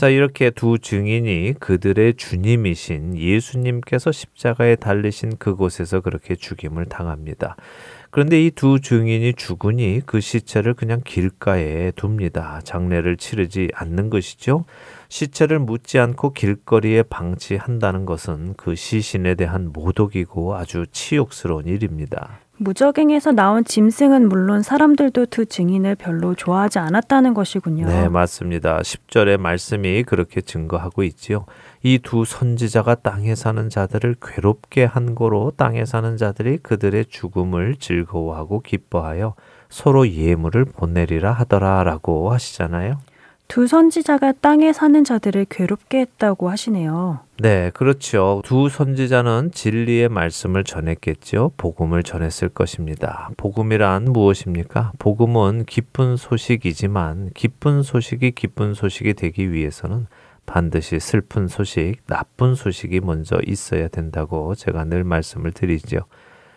[0.00, 7.54] 자, 이렇게 두 증인이 그들의 주님이신 예수님께서 십자가에 달리신 그곳에서 그렇게 죽임을 당합니다.
[8.10, 12.62] 그런데 이 두 증인이 죽으니 그 시체를 그냥 길가에 둡니다.
[12.64, 14.64] 장례를 치르지 않는 것이죠.
[15.10, 22.40] 시체를 묻지 않고 길거리에 방치한다는 것은 그 시신에 대한 모독이고 아주 치욕스러운 일입니다.
[22.64, 27.86] 무적행에서 나온 짐승은 물론 사람들도 두 증인을 별로 좋아하지 않았다는 것이군요.
[27.86, 28.80] 네, 맞습니다.
[28.80, 31.46] 10절의 말씀이 그렇게 증거하고 있지요.
[31.82, 38.60] 이 두 선지자가 땅에 사는 자들을 괴롭게 한 거로 땅에 사는 자들이 그들의 죽음을 즐거워하고
[38.60, 39.34] 기뻐하여
[39.70, 42.98] 서로 예물을 보내리라 하더라라고 하시잖아요.
[43.50, 47.18] 두 선지자가 땅에 사는 자들을 괴롭게 했다고 하시네요.
[47.40, 48.42] 네, 그렇죠.
[48.44, 51.50] 두 선지자는 진리의 말씀을 전했겠죠.
[51.56, 53.28] 복음을 전했을 것입니다.
[53.36, 54.92] 복음이란 무엇입니까?
[55.00, 60.06] 복음은 기쁜 소식이지만 기쁜 소식이 기쁜 소식이 되기 위해서는
[60.46, 66.02] 반드시 슬픈 소식, 나쁜 소식이 먼저 있어야 된다고 제가 늘 말씀을 드리죠.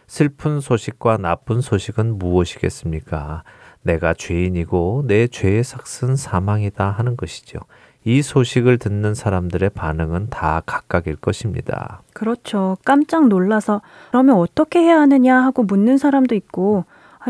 [0.05, 3.43] 슬픈 소식과 나쁜 소식은 무엇이겠습니까?
[3.83, 7.59] 내가 죄인이고 내 죄의 삭은 사망이다 하는 것이죠.
[8.05, 12.01] 이 소식을 듣는 사람들의 반응은 다 각각일 것입니다.
[12.13, 12.77] 그렇죠.
[12.83, 16.85] 깜짝 놀라서 그러면 어떻게 해야 하느냐 하고 묻는 사람도 있고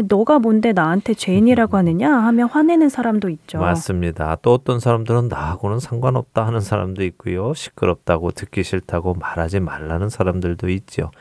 [0.05, 3.59] 너가 뭔데 나한테 죄인이라고 하느냐 하며 화내는 사람도 있죠.
[3.59, 4.37] 맞습니다.
[4.41, 7.53] 또 어떤 사람들은 나하고는 상관없다 하는 사람도 있고요.
[7.53, 11.11] 시끄럽다고 듣기 싫다고 말하지 말라는 사람들도 있죠.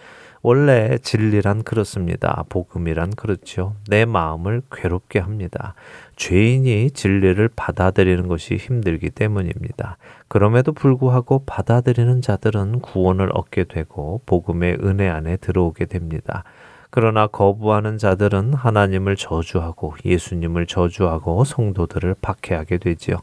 [0.43, 2.45] 원래 진리란 그렇습니다.
[2.49, 3.77] 복음이란 그렇죠.
[3.89, 5.75] 내 마음을 괴롭게 합니다.
[6.17, 9.99] 죄인이 진리를 받아들이는 것이 힘들기 때문입니다.
[10.27, 16.43] 그럼에도 불구하고 받아들이는 자들은 구원을 얻게 되고 복음의 은혜 안에 들어오게 됩니다.
[16.91, 23.19] 그러나 거부하는 자들은 하나님을 저주하고 예수님을 저주하고 성도들을 박해하게 되지요.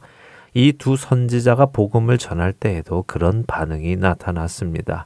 [0.53, 5.05] 이 두 선지자가 복음을 전할 때에도 그런 반응이 나타났습니다.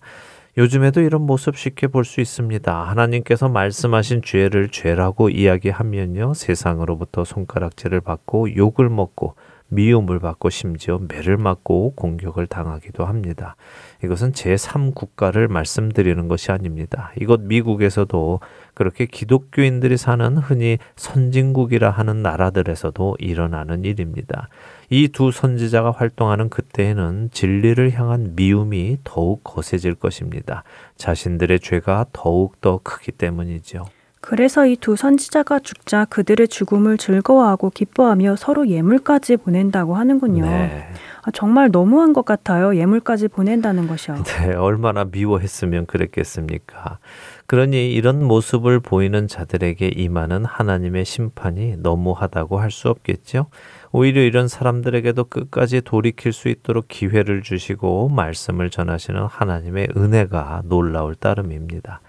[0.58, 2.90] 요즘에도 이런 모습 쉽게 볼 수 있습니다.
[2.90, 6.34] 하나님께서 말씀하신 죄를 죄라고 이야기하면요.
[6.36, 9.36] 세상으로부터 손가락질을 받고 욕을 먹고
[9.70, 13.56] 미움을 받고 심지어 매를 맞고 공격을 당하기도 합니다.
[14.04, 17.12] 이것은 제3국가를 말씀드리는 것이 아닙니다.
[17.20, 18.40] 이곳 미국에서도
[18.76, 24.50] 그렇게 기독교인들이 사는 흔히 선진국이라 하는 나라들에서도 일어나는 일입니다.
[24.96, 30.64] 이 두 선지자가 활동하는 그때에는 진리를 향한 미움이 더욱 거세질 것입니다.
[30.98, 33.86] 자신들의 죄가 더욱 더 크기 때문이죠.
[34.22, 40.46] 그래서 이 두 선지자가 죽자 그들의 죽음을 즐거워하고 기뻐하며 서로 예물까지 보낸다고 하는군요.
[40.46, 40.88] 네.
[41.24, 42.76] 아, 정말 너무한 것 같아요.
[42.76, 44.24] 예물까지 보낸다는 것이요.
[44.24, 47.00] 네, 얼마나 미워했으면 그랬겠습니까?
[47.48, 53.48] 그러니 이런 모습을 보이는 자들에게 임하는 하나님의 심판이 너무하다고 할 수 없겠죠.
[53.96, 62.02] 오히려 이런 사람들에게도 끝까지 돌이킬 수 있도록 기회를 주시고 말씀을 전하시는 하나님의 은혜가 놀라울 따름입니다.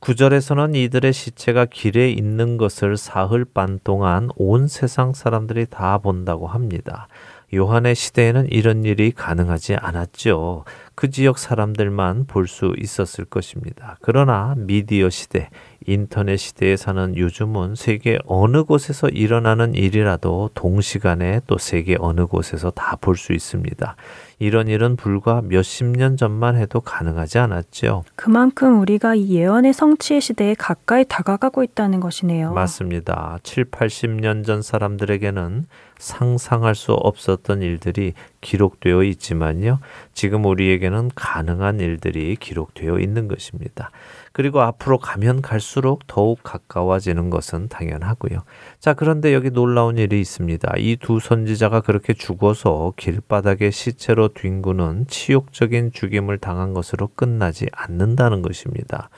[0.00, 7.08] 구절에서는 이들의 시체가 길에 있는 것을 사흘 반 동안 온 세상 사람들이 다 본다고 합니다.
[7.54, 10.64] 요한의 시대에는 이런 일이 가능하지 않았죠.
[10.94, 13.98] 그 지역 사람들만 볼 수 있었을 것입니다.
[14.00, 15.50] 그러나 미디어 시대,
[15.88, 22.96] 인터넷 시대에 사는 요즘은 세계 어느 곳에서 일어나는 일이라도 동시간에 또 세계 어느 곳에서 다
[23.00, 23.96] 볼 수 있습니다.
[24.40, 28.04] 이런 일은 불과 몇십 년 전만 해도 가능하지 않았죠.
[28.14, 32.52] 그만큼 우리가 이 예언의 성취의 시대에 가까이 다가가고 있다는 것이네요.
[32.52, 33.38] 맞습니다.
[33.42, 35.66] 7, 80년 전 사람들에게는
[35.98, 39.80] 상상할 수 없었던 일들이 기록되어 있지만요.
[40.12, 43.90] 지금 우리에게는 가능한 일들이 기록되어 있는 것입니다.
[44.32, 48.44] 그리고 앞으로 가면 갈수록 더욱 가까워지는 것은 당연하고요.
[48.78, 50.74] 자, 그런데 여기 놀라운 일이 있습니다.
[50.78, 59.08] 이 두 선지자가 그렇게 죽어서 길바닥에 시체로 뒹구는 치욕적인 죽임을 당한 것으로 끝나지 않는다는 것입니다.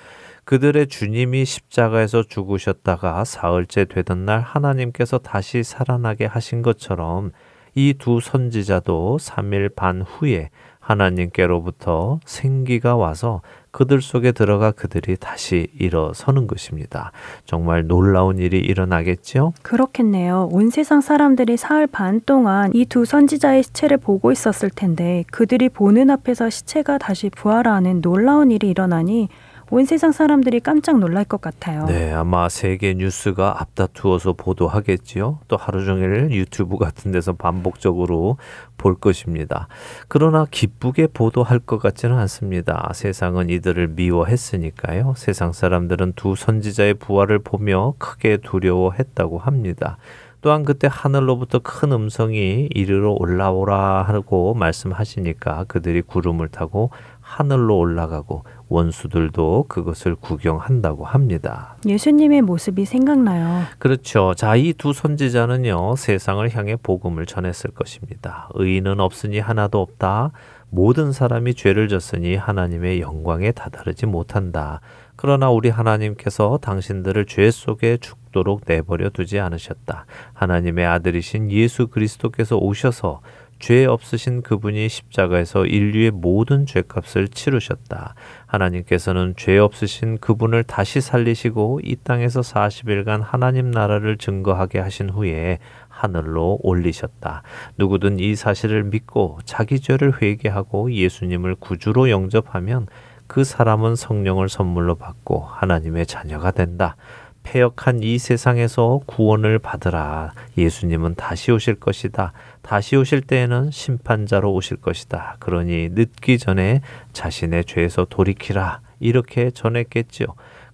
[0.44, 7.32] 그들의 주님이 십자가에서 죽으셨다가 사흘째 되던 날 하나님께서 다시 살아나게 하신 것처럼
[7.74, 10.50] 이 두 선지자도 3일 반 후에
[10.80, 17.12] 하나님께로부터 생기가 와서 그들 속에 들어가 그들이 다시 일어서는 것입니다.
[17.44, 19.52] 정말 놀라운 일이 일어나겠죠?
[19.62, 20.48] 그렇겠네요.
[20.50, 26.10] 온 세상 사람들이 사흘 반 동안 이 두 선지자의 시체를 보고 있었을 텐데 그들이 보는
[26.10, 29.28] 앞에서 시체가 다시 부활하는 놀라운 일이 일어나니
[29.72, 31.84] 온 세상 사람들이 깜짝 놀랄 것 같아요.
[31.86, 35.38] 네, 아마 세계 뉴스가 앞다투어서 보도하겠지요.
[35.46, 38.36] 또 하루 종일 유튜브 같은 데서 반복적으로
[38.76, 39.68] 볼 것입니다.
[40.08, 42.90] 그러나 기쁘게 보도할 것 같지는 않습니다.
[42.94, 45.14] 세상은 이들을 미워했으니까요.
[45.16, 49.98] 세상 사람들은 두 선지자의 부활을 보며 크게 두려워했다고 합니다.
[50.42, 56.90] 또한 그때 하늘로부터 큰 음성이 이리로 올라오라 하고 말씀하시니까 그들이 구름을 타고
[57.20, 61.76] 하늘로 올라가고 원수들도 그것을 구경한다고 합니다.
[61.86, 63.64] 예수님의 모습이 생각나요.
[63.78, 64.32] 그렇죠.
[64.34, 68.48] 자, 이 두 선지자는요, 세상을 향해 복음을 전했을 것입니다.
[68.54, 70.30] 의인은 없으니 하나도 없다.
[70.70, 74.80] 모든 사람이 죄를 졌으니 하나님의 영광에 다다르지 못한다.
[75.16, 80.06] 그러나 우리 하나님께서 당신들을 죄 속에 죽도록 내버려 두지 않으셨다.
[80.32, 83.20] 하나님의 아들이신 예수 그리스도께서 오셔서
[83.60, 88.14] 죄 없으신 그분이 십자가에서 인류의 모든 죄값을 치르셨다.
[88.46, 95.58] 하나님께서는 죄 없으신 그분을 다시 살리시고 이 땅에서 40일간 하나님 나라를 증거하게 하신 후에
[95.88, 97.42] 하늘로 올리셨다.
[97.76, 102.86] 누구든 이 사실을 믿고 자기 죄를 회개하고 예수님을 구주로 영접하면
[103.26, 106.96] 그 사람은 성령을 선물로 받고 하나님의 자녀가 된다.
[107.42, 110.32] 폐역한 이 세상에서 구원을 받으라.
[110.56, 112.32] 예수님은 다시 오실 것이다.
[112.62, 115.36] 다시 오실 때에는 심판자로 오실 것이다.
[115.38, 116.80] 그러니 늦기 전에
[117.12, 118.80] 자신의 죄에서 돌이키라.
[119.00, 120.28] 이렇게 전했겠지요.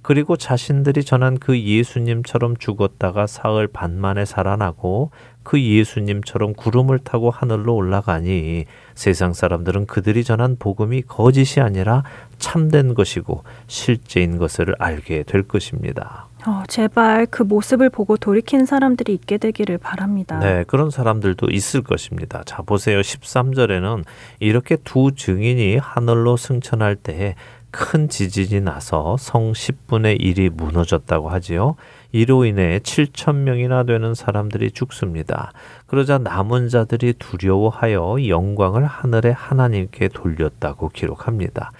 [0.06, 5.10] 그리고 자신들이 전한 그 예수님처럼 죽었다가 사흘 반 만에 살아나고
[5.42, 12.04] 그 예수님처럼 구름을 타고 하늘로 올라가니 세상 사람들은 그들이 전한 복음이 거짓이 아니라
[12.38, 16.25] 참된 것이고 실제인 것을 알게 될 것입니다.
[16.46, 20.38] 어, 제발 그 모습을 보고 돌이킨 사람들이 있게 되기를 바랍니다.
[20.38, 22.42] 네, 그런 사람들도 있을 것입니다.
[22.46, 23.00] 자, 보세요.
[23.00, 24.04] 13절에는
[24.38, 27.34] 이렇게 두 증인이 하늘로 승천할 때에
[27.72, 31.74] 큰 지진이 나서 성 10분의 1이 무너졌다고 하지요.
[32.16, 35.52] 이로 인해 7천 명이나 되는 사람들이 죽습니다.
[35.86, 41.72] 그러자 남은 자들이 두려워하여 영광을 하늘의 하나님께 돌렸다고 기록합니다.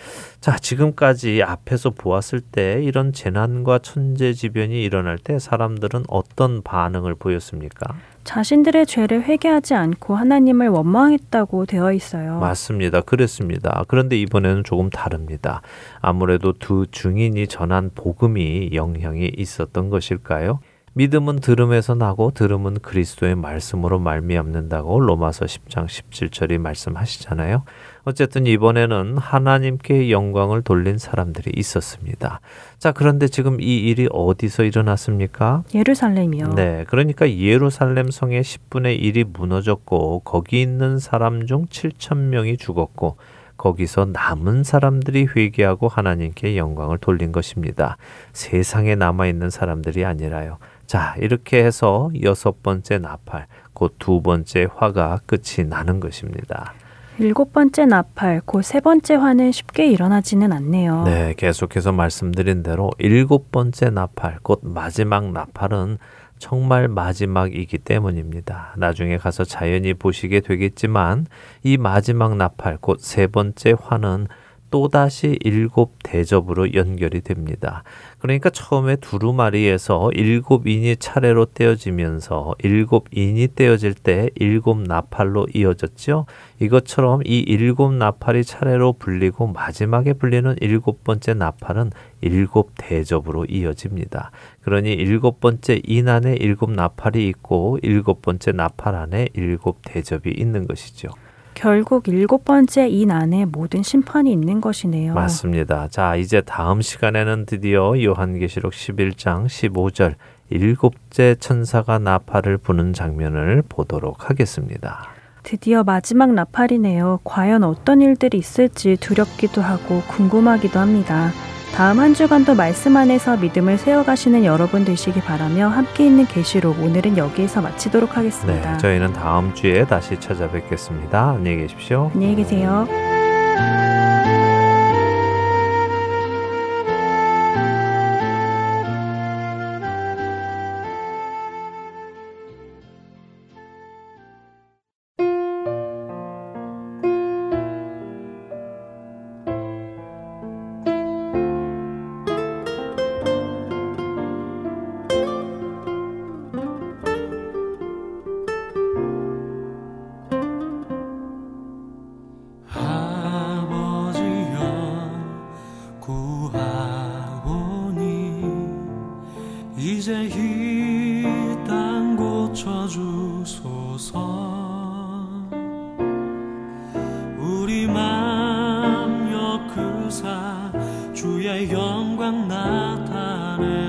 [0.42, 7.96] 자, 지금까지 앞에서 보았을 때 이런 재난과 천재지변이 일어날 때 사람들은 어떤 반응을 보였습니까?
[8.26, 12.40] 자신들의 죄를 회개하지 않고 하나님을 원망했다고 되어 있어요.
[12.40, 13.00] 맞습니다.
[13.00, 13.84] 그랬습니다.
[13.86, 15.62] 그런데 이번에는 조금 다릅니다.
[16.00, 20.58] 아무래도 두 증인이 전한 복음이 영향이 있었던 것일까요?
[20.94, 27.64] 믿음은 들음에서 나고 들음은 그리스도의 말씀으로 말미암는다고 로마서 10장 17절이 말씀하시잖아요.
[28.06, 32.40] 어쨌든 이번에는 하나님께 영광을 돌린 사람들이 있었습니다.
[32.78, 35.64] 자, 그런데 지금 이 일이 어디서 일어났습니까?
[35.74, 36.54] 예루살렘이요.
[36.54, 43.16] 네, 그러니까 예루살렘 성의 10분의 1이 무너졌고 거기 있는 사람 중 7천 명이 죽었고
[43.56, 47.96] 거기서 남은 사람들이 회개하고 하나님께 영광을 돌린 것입니다.
[48.32, 50.58] 세상에 남아 있는 사람들이 아니라요.
[50.86, 56.72] 자, 이렇게 해서 여섯 번째 나팔, 곧 두 번째 화가 끝이 나는 것입니다.
[57.18, 61.04] 일곱 번째 나팔, 곧 세 번째 화는 쉽게 일어나지는 않네요.
[61.04, 65.96] 네, 계속해서 말씀드린 대로 일곱 번째 나팔, 곧 마지막 나팔은
[66.38, 68.74] 정말 마지막이기 때문입니다.
[68.76, 71.26] 나중에 가서 자연히 보시게 되겠지만
[71.62, 74.26] 이 마지막 나팔, 곧 세 번째 화는
[74.70, 77.82] 또다시 일곱 대접으로 연결이 됩니다.
[78.26, 86.26] 그러니까 처음에 두루마리에서 일곱 인이 차례로 떼어지면서 일곱 인이 떼어질 때 일곱 나팔로 이어졌죠.
[86.58, 94.32] 이것처럼 이 일곱 나팔이 차례로 불리고 마지막에 불리는 일곱 번째 나팔은 일곱 대접으로 이어집니다.
[94.62, 100.66] 그러니 일곱 번째 인 안에 일곱 나팔이 있고 일곱 번째 나팔 안에 일곱 대접이 있는
[100.66, 101.10] 것이죠.
[101.56, 105.14] 결국 일곱 번째 인 안에 모든 심판이 있는 것이네요.
[105.14, 105.88] 맞습니다.
[105.88, 110.16] 자, 이제 다음 시간에는 드디어 요한계시록 11장 15절
[110.50, 115.08] 일곱째 천사가 나팔을 부는 장면을 보도록 하겠습니다.
[115.42, 117.20] 드디어 마지막 나팔이네요.
[117.24, 121.30] 과연 어떤 일들이 있을지 두렵기도 하고 궁금하기도 합니다.
[121.76, 127.60] 다음 한 주간도 말씀 안에서 믿음을 세워가시는 여러분 되시기 바라며 함께 있는 계시록 오늘은 여기에서
[127.60, 128.72] 마치도록 하겠습니다.
[128.72, 131.32] 네, 저희는 다음 주에 다시 찾아뵙겠습니다.
[131.32, 132.10] 안녕히 계십시오.
[132.14, 132.88] 안녕히 계세요.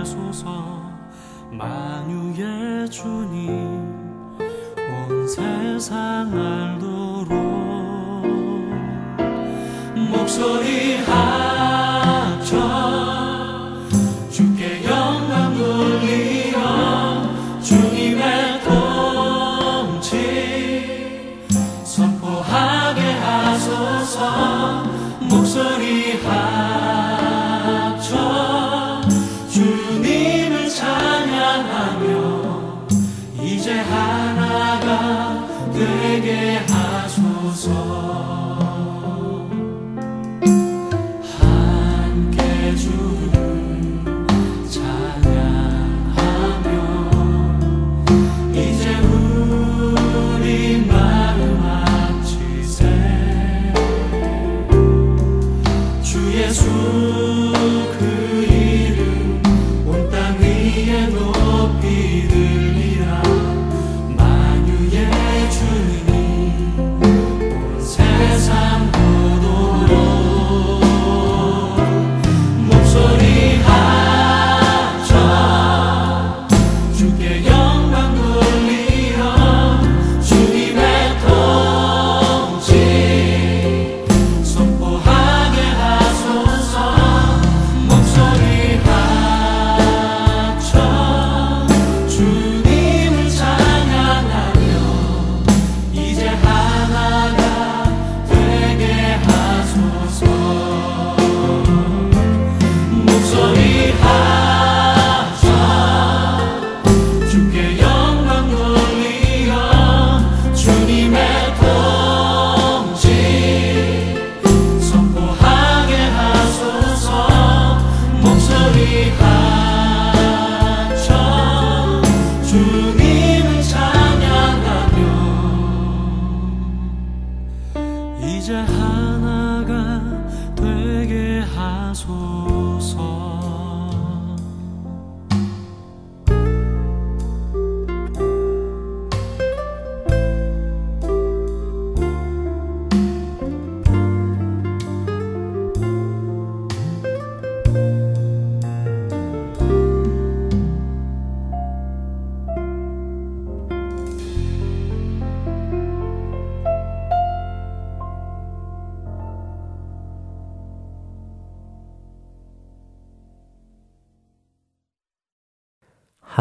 [0.08, 0.82] 나타내소서.
[1.51, 3.47] 만유의 주님
[4.78, 7.34] 온 세상 알도록.
[10.10, 11.36] 목소리 합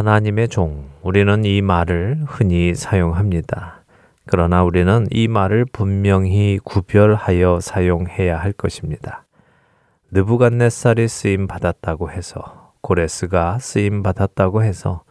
[0.07, 3.83] 하나님의 종, 우리는 이 말을 흔히 사용합니다.
[4.27, 9.25] 그러나 우리는 이 말을 분명히 구별하여 사용해야 할 것입니다.
[10.13, 15.03] 느부갓네살이 쓰임 받았다고 해서 고레스가 쓰임 받았다고 해서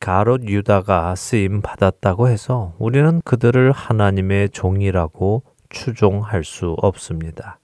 [0.00, 7.60] 가롯 유다가 쓰임 받았다고 해서 우리는 그들을 하나님의 종이라고 추종할 수 없습니다.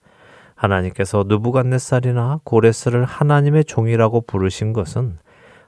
[0.55, 5.19] 하나님께서 느부갓네살이나 고레스를 하나님의 종이라고 부르신 것은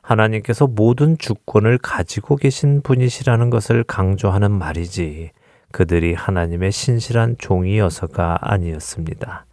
[0.02, 5.30] 하나님께서 모든 주권을 가지고 계신 분이시라는 것을 강조하는 말이지
[5.72, 9.46] 그들이 하나님의 신실한 종이어서가 아니었습니다.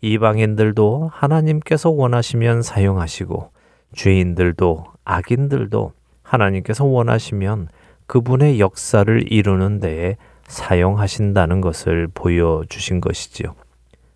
[0.00, 3.50] 이방인들도 하나님께서 원하시면 사용하시고
[3.94, 7.68] 죄인들도 악인들도 하나님께서 원하시면
[8.06, 10.16] 그분의 역사를 이루는 데에
[10.46, 13.54] 사용하신다는 것을 보여주신 것이지요.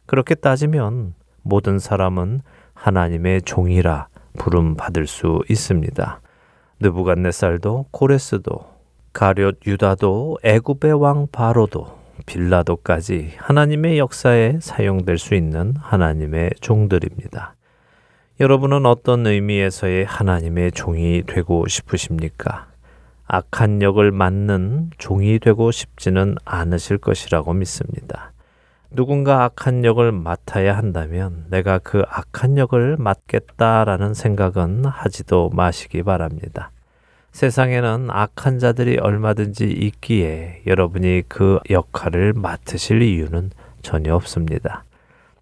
[0.06, 2.40] 그렇게 따지면 모든 사람은
[2.74, 4.08] 하나님의 종이라
[4.38, 6.20] 부름 받을 수 있습니다.
[6.80, 8.72] 느부갓네살도 고레스도
[9.12, 17.54] 가룟 유다도 애굽의 왕 바로도 빌라도까지 하나님의 역사에 사용될 수 있는 하나님의 종들입니다.
[18.40, 22.66] 여러분은 어떤 의미에서의 하나님의 종이 되고 싶으십니까?
[23.26, 28.32] 악한 역을 맡는 종이 되고 싶지는 않으실 것이라고 믿습니다.
[28.94, 36.70] 누군가 악한 역을 맡아야 한다면 내가 그 악한 역을 맡겠다라는 생각은 하지도 마시기 바랍니다.
[37.32, 44.84] 세상에는 악한 자들이 얼마든지 있기에 여러분이 그 역할을 맡으실 이유는 전혀 없습니다.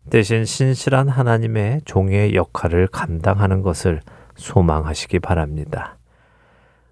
[0.08, 4.00] 대신 신실한 하나님의 종의 역할을 감당하는 것을
[4.36, 5.96] 소망하시기 바랍니다.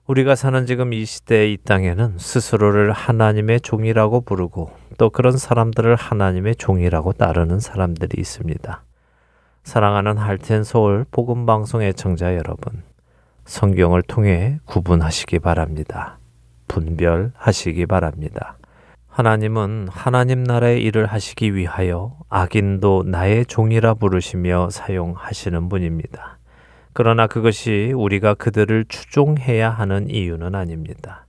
[0.08, 6.56] 우리가 사는 지금 이 시대의 이 땅에는 스스로를 하나님의 종이라고 부르고 또 그런 사람들을 하나님의
[6.56, 8.84] 종이라고 따르는 사람들이 있습니다.
[9.64, 12.82] 사랑하는 할텐 서울 복음 방송 애청자 여러분,
[13.44, 16.18] 성경을 통해 구분하시기 바랍니다.
[16.68, 18.56] 분별하시기 바랍니다.
[19.08, 26.37] 하나님은 하나님 나라의 일을 하시기 위하여 악인도 나의 종이라 부르시며 사용하시는 분입니다.
[26.98, 31.28] 그러나 그것이 우리가 그들을 추종해야 하는 이유는 아닙니다.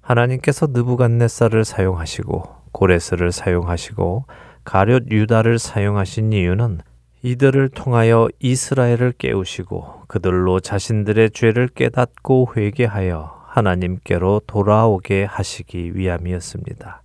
[0.00, 4.24] 하나님께서 느부갓네살을 사용하시고 고레스를 사용하시고
[4.64, 6.78] 가룟 유다를 사용하신 이유는
[7.22, 17.02] 이들을 통하여 이스라엘을 깨우시고 그들로 자신들의 죄를 깨닫고 회개하여 하나님께로 돌아오게 하시기 위함이었습니다.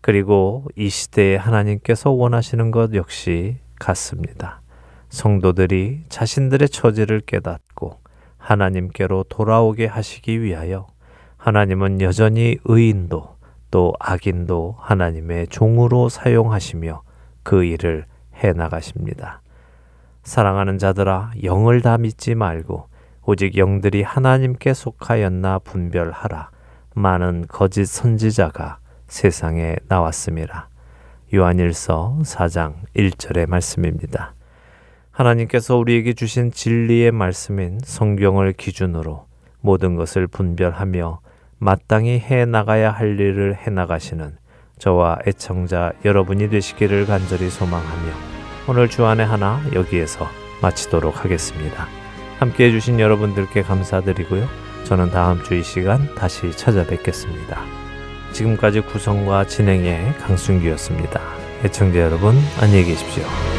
[0.00, 4.62] 그리고 이 시대에 하나님께서 원하시는 것 역시 같습니다.
[5.08, 8.00] 성도들이 자신들의 처지를 깨닫고
[8.38, 10.86] 하나님께로 돌아오게 하시기 위하여
[11.36, 13.36] 하나님은 여전히 의인도
[13.70, 17.02] 또 악인도 하나님의 종으로 사용하시며
[17.42, 18.06] 그 일을
[18.42, 19.42] 해 나가십니다.
[20.22, 22.88] 사랑하는 자들아 영을 다 믿지 말고
[23.24, 26.50] 오직 영들이 하나님께 속하였나 분별하라.
[26.94, 30.68] 많은 거짓 선지자가 세상에 나왔습니다.
[31.34, 34.35] 요한일서 4장 1절의 말씀입니다.
[35.16, 39.24] 하나님께서 우리에게 주신 진리의 말씀인 성경을 기준으로
[39.60, 41.20] 모든 것을 분별하며
[41.58, 44.36] 마땅히 해 나가야 할 일을 해 나가시는
[44.78, 48.12] 저와 애청자 여러분이 되시기를 간절히 소망하며
[48.68, 50.26] 오늘 주안의 하나 여기에서
[50.60, 51.86] 마치도록 하겠습니다.
[52.38, 54.46] 함께 해주신 여러분들께 감사드리고요.
[54.84, 57.58] 저는 다음 주 이 시간 다시 찾아뵙겠습니다.
[58.32, 61.22] 지금까지 구성과 진행의 강순기였습니다.
[61.64, 63.55] 애청자 여러분, 안녕히 계십시오.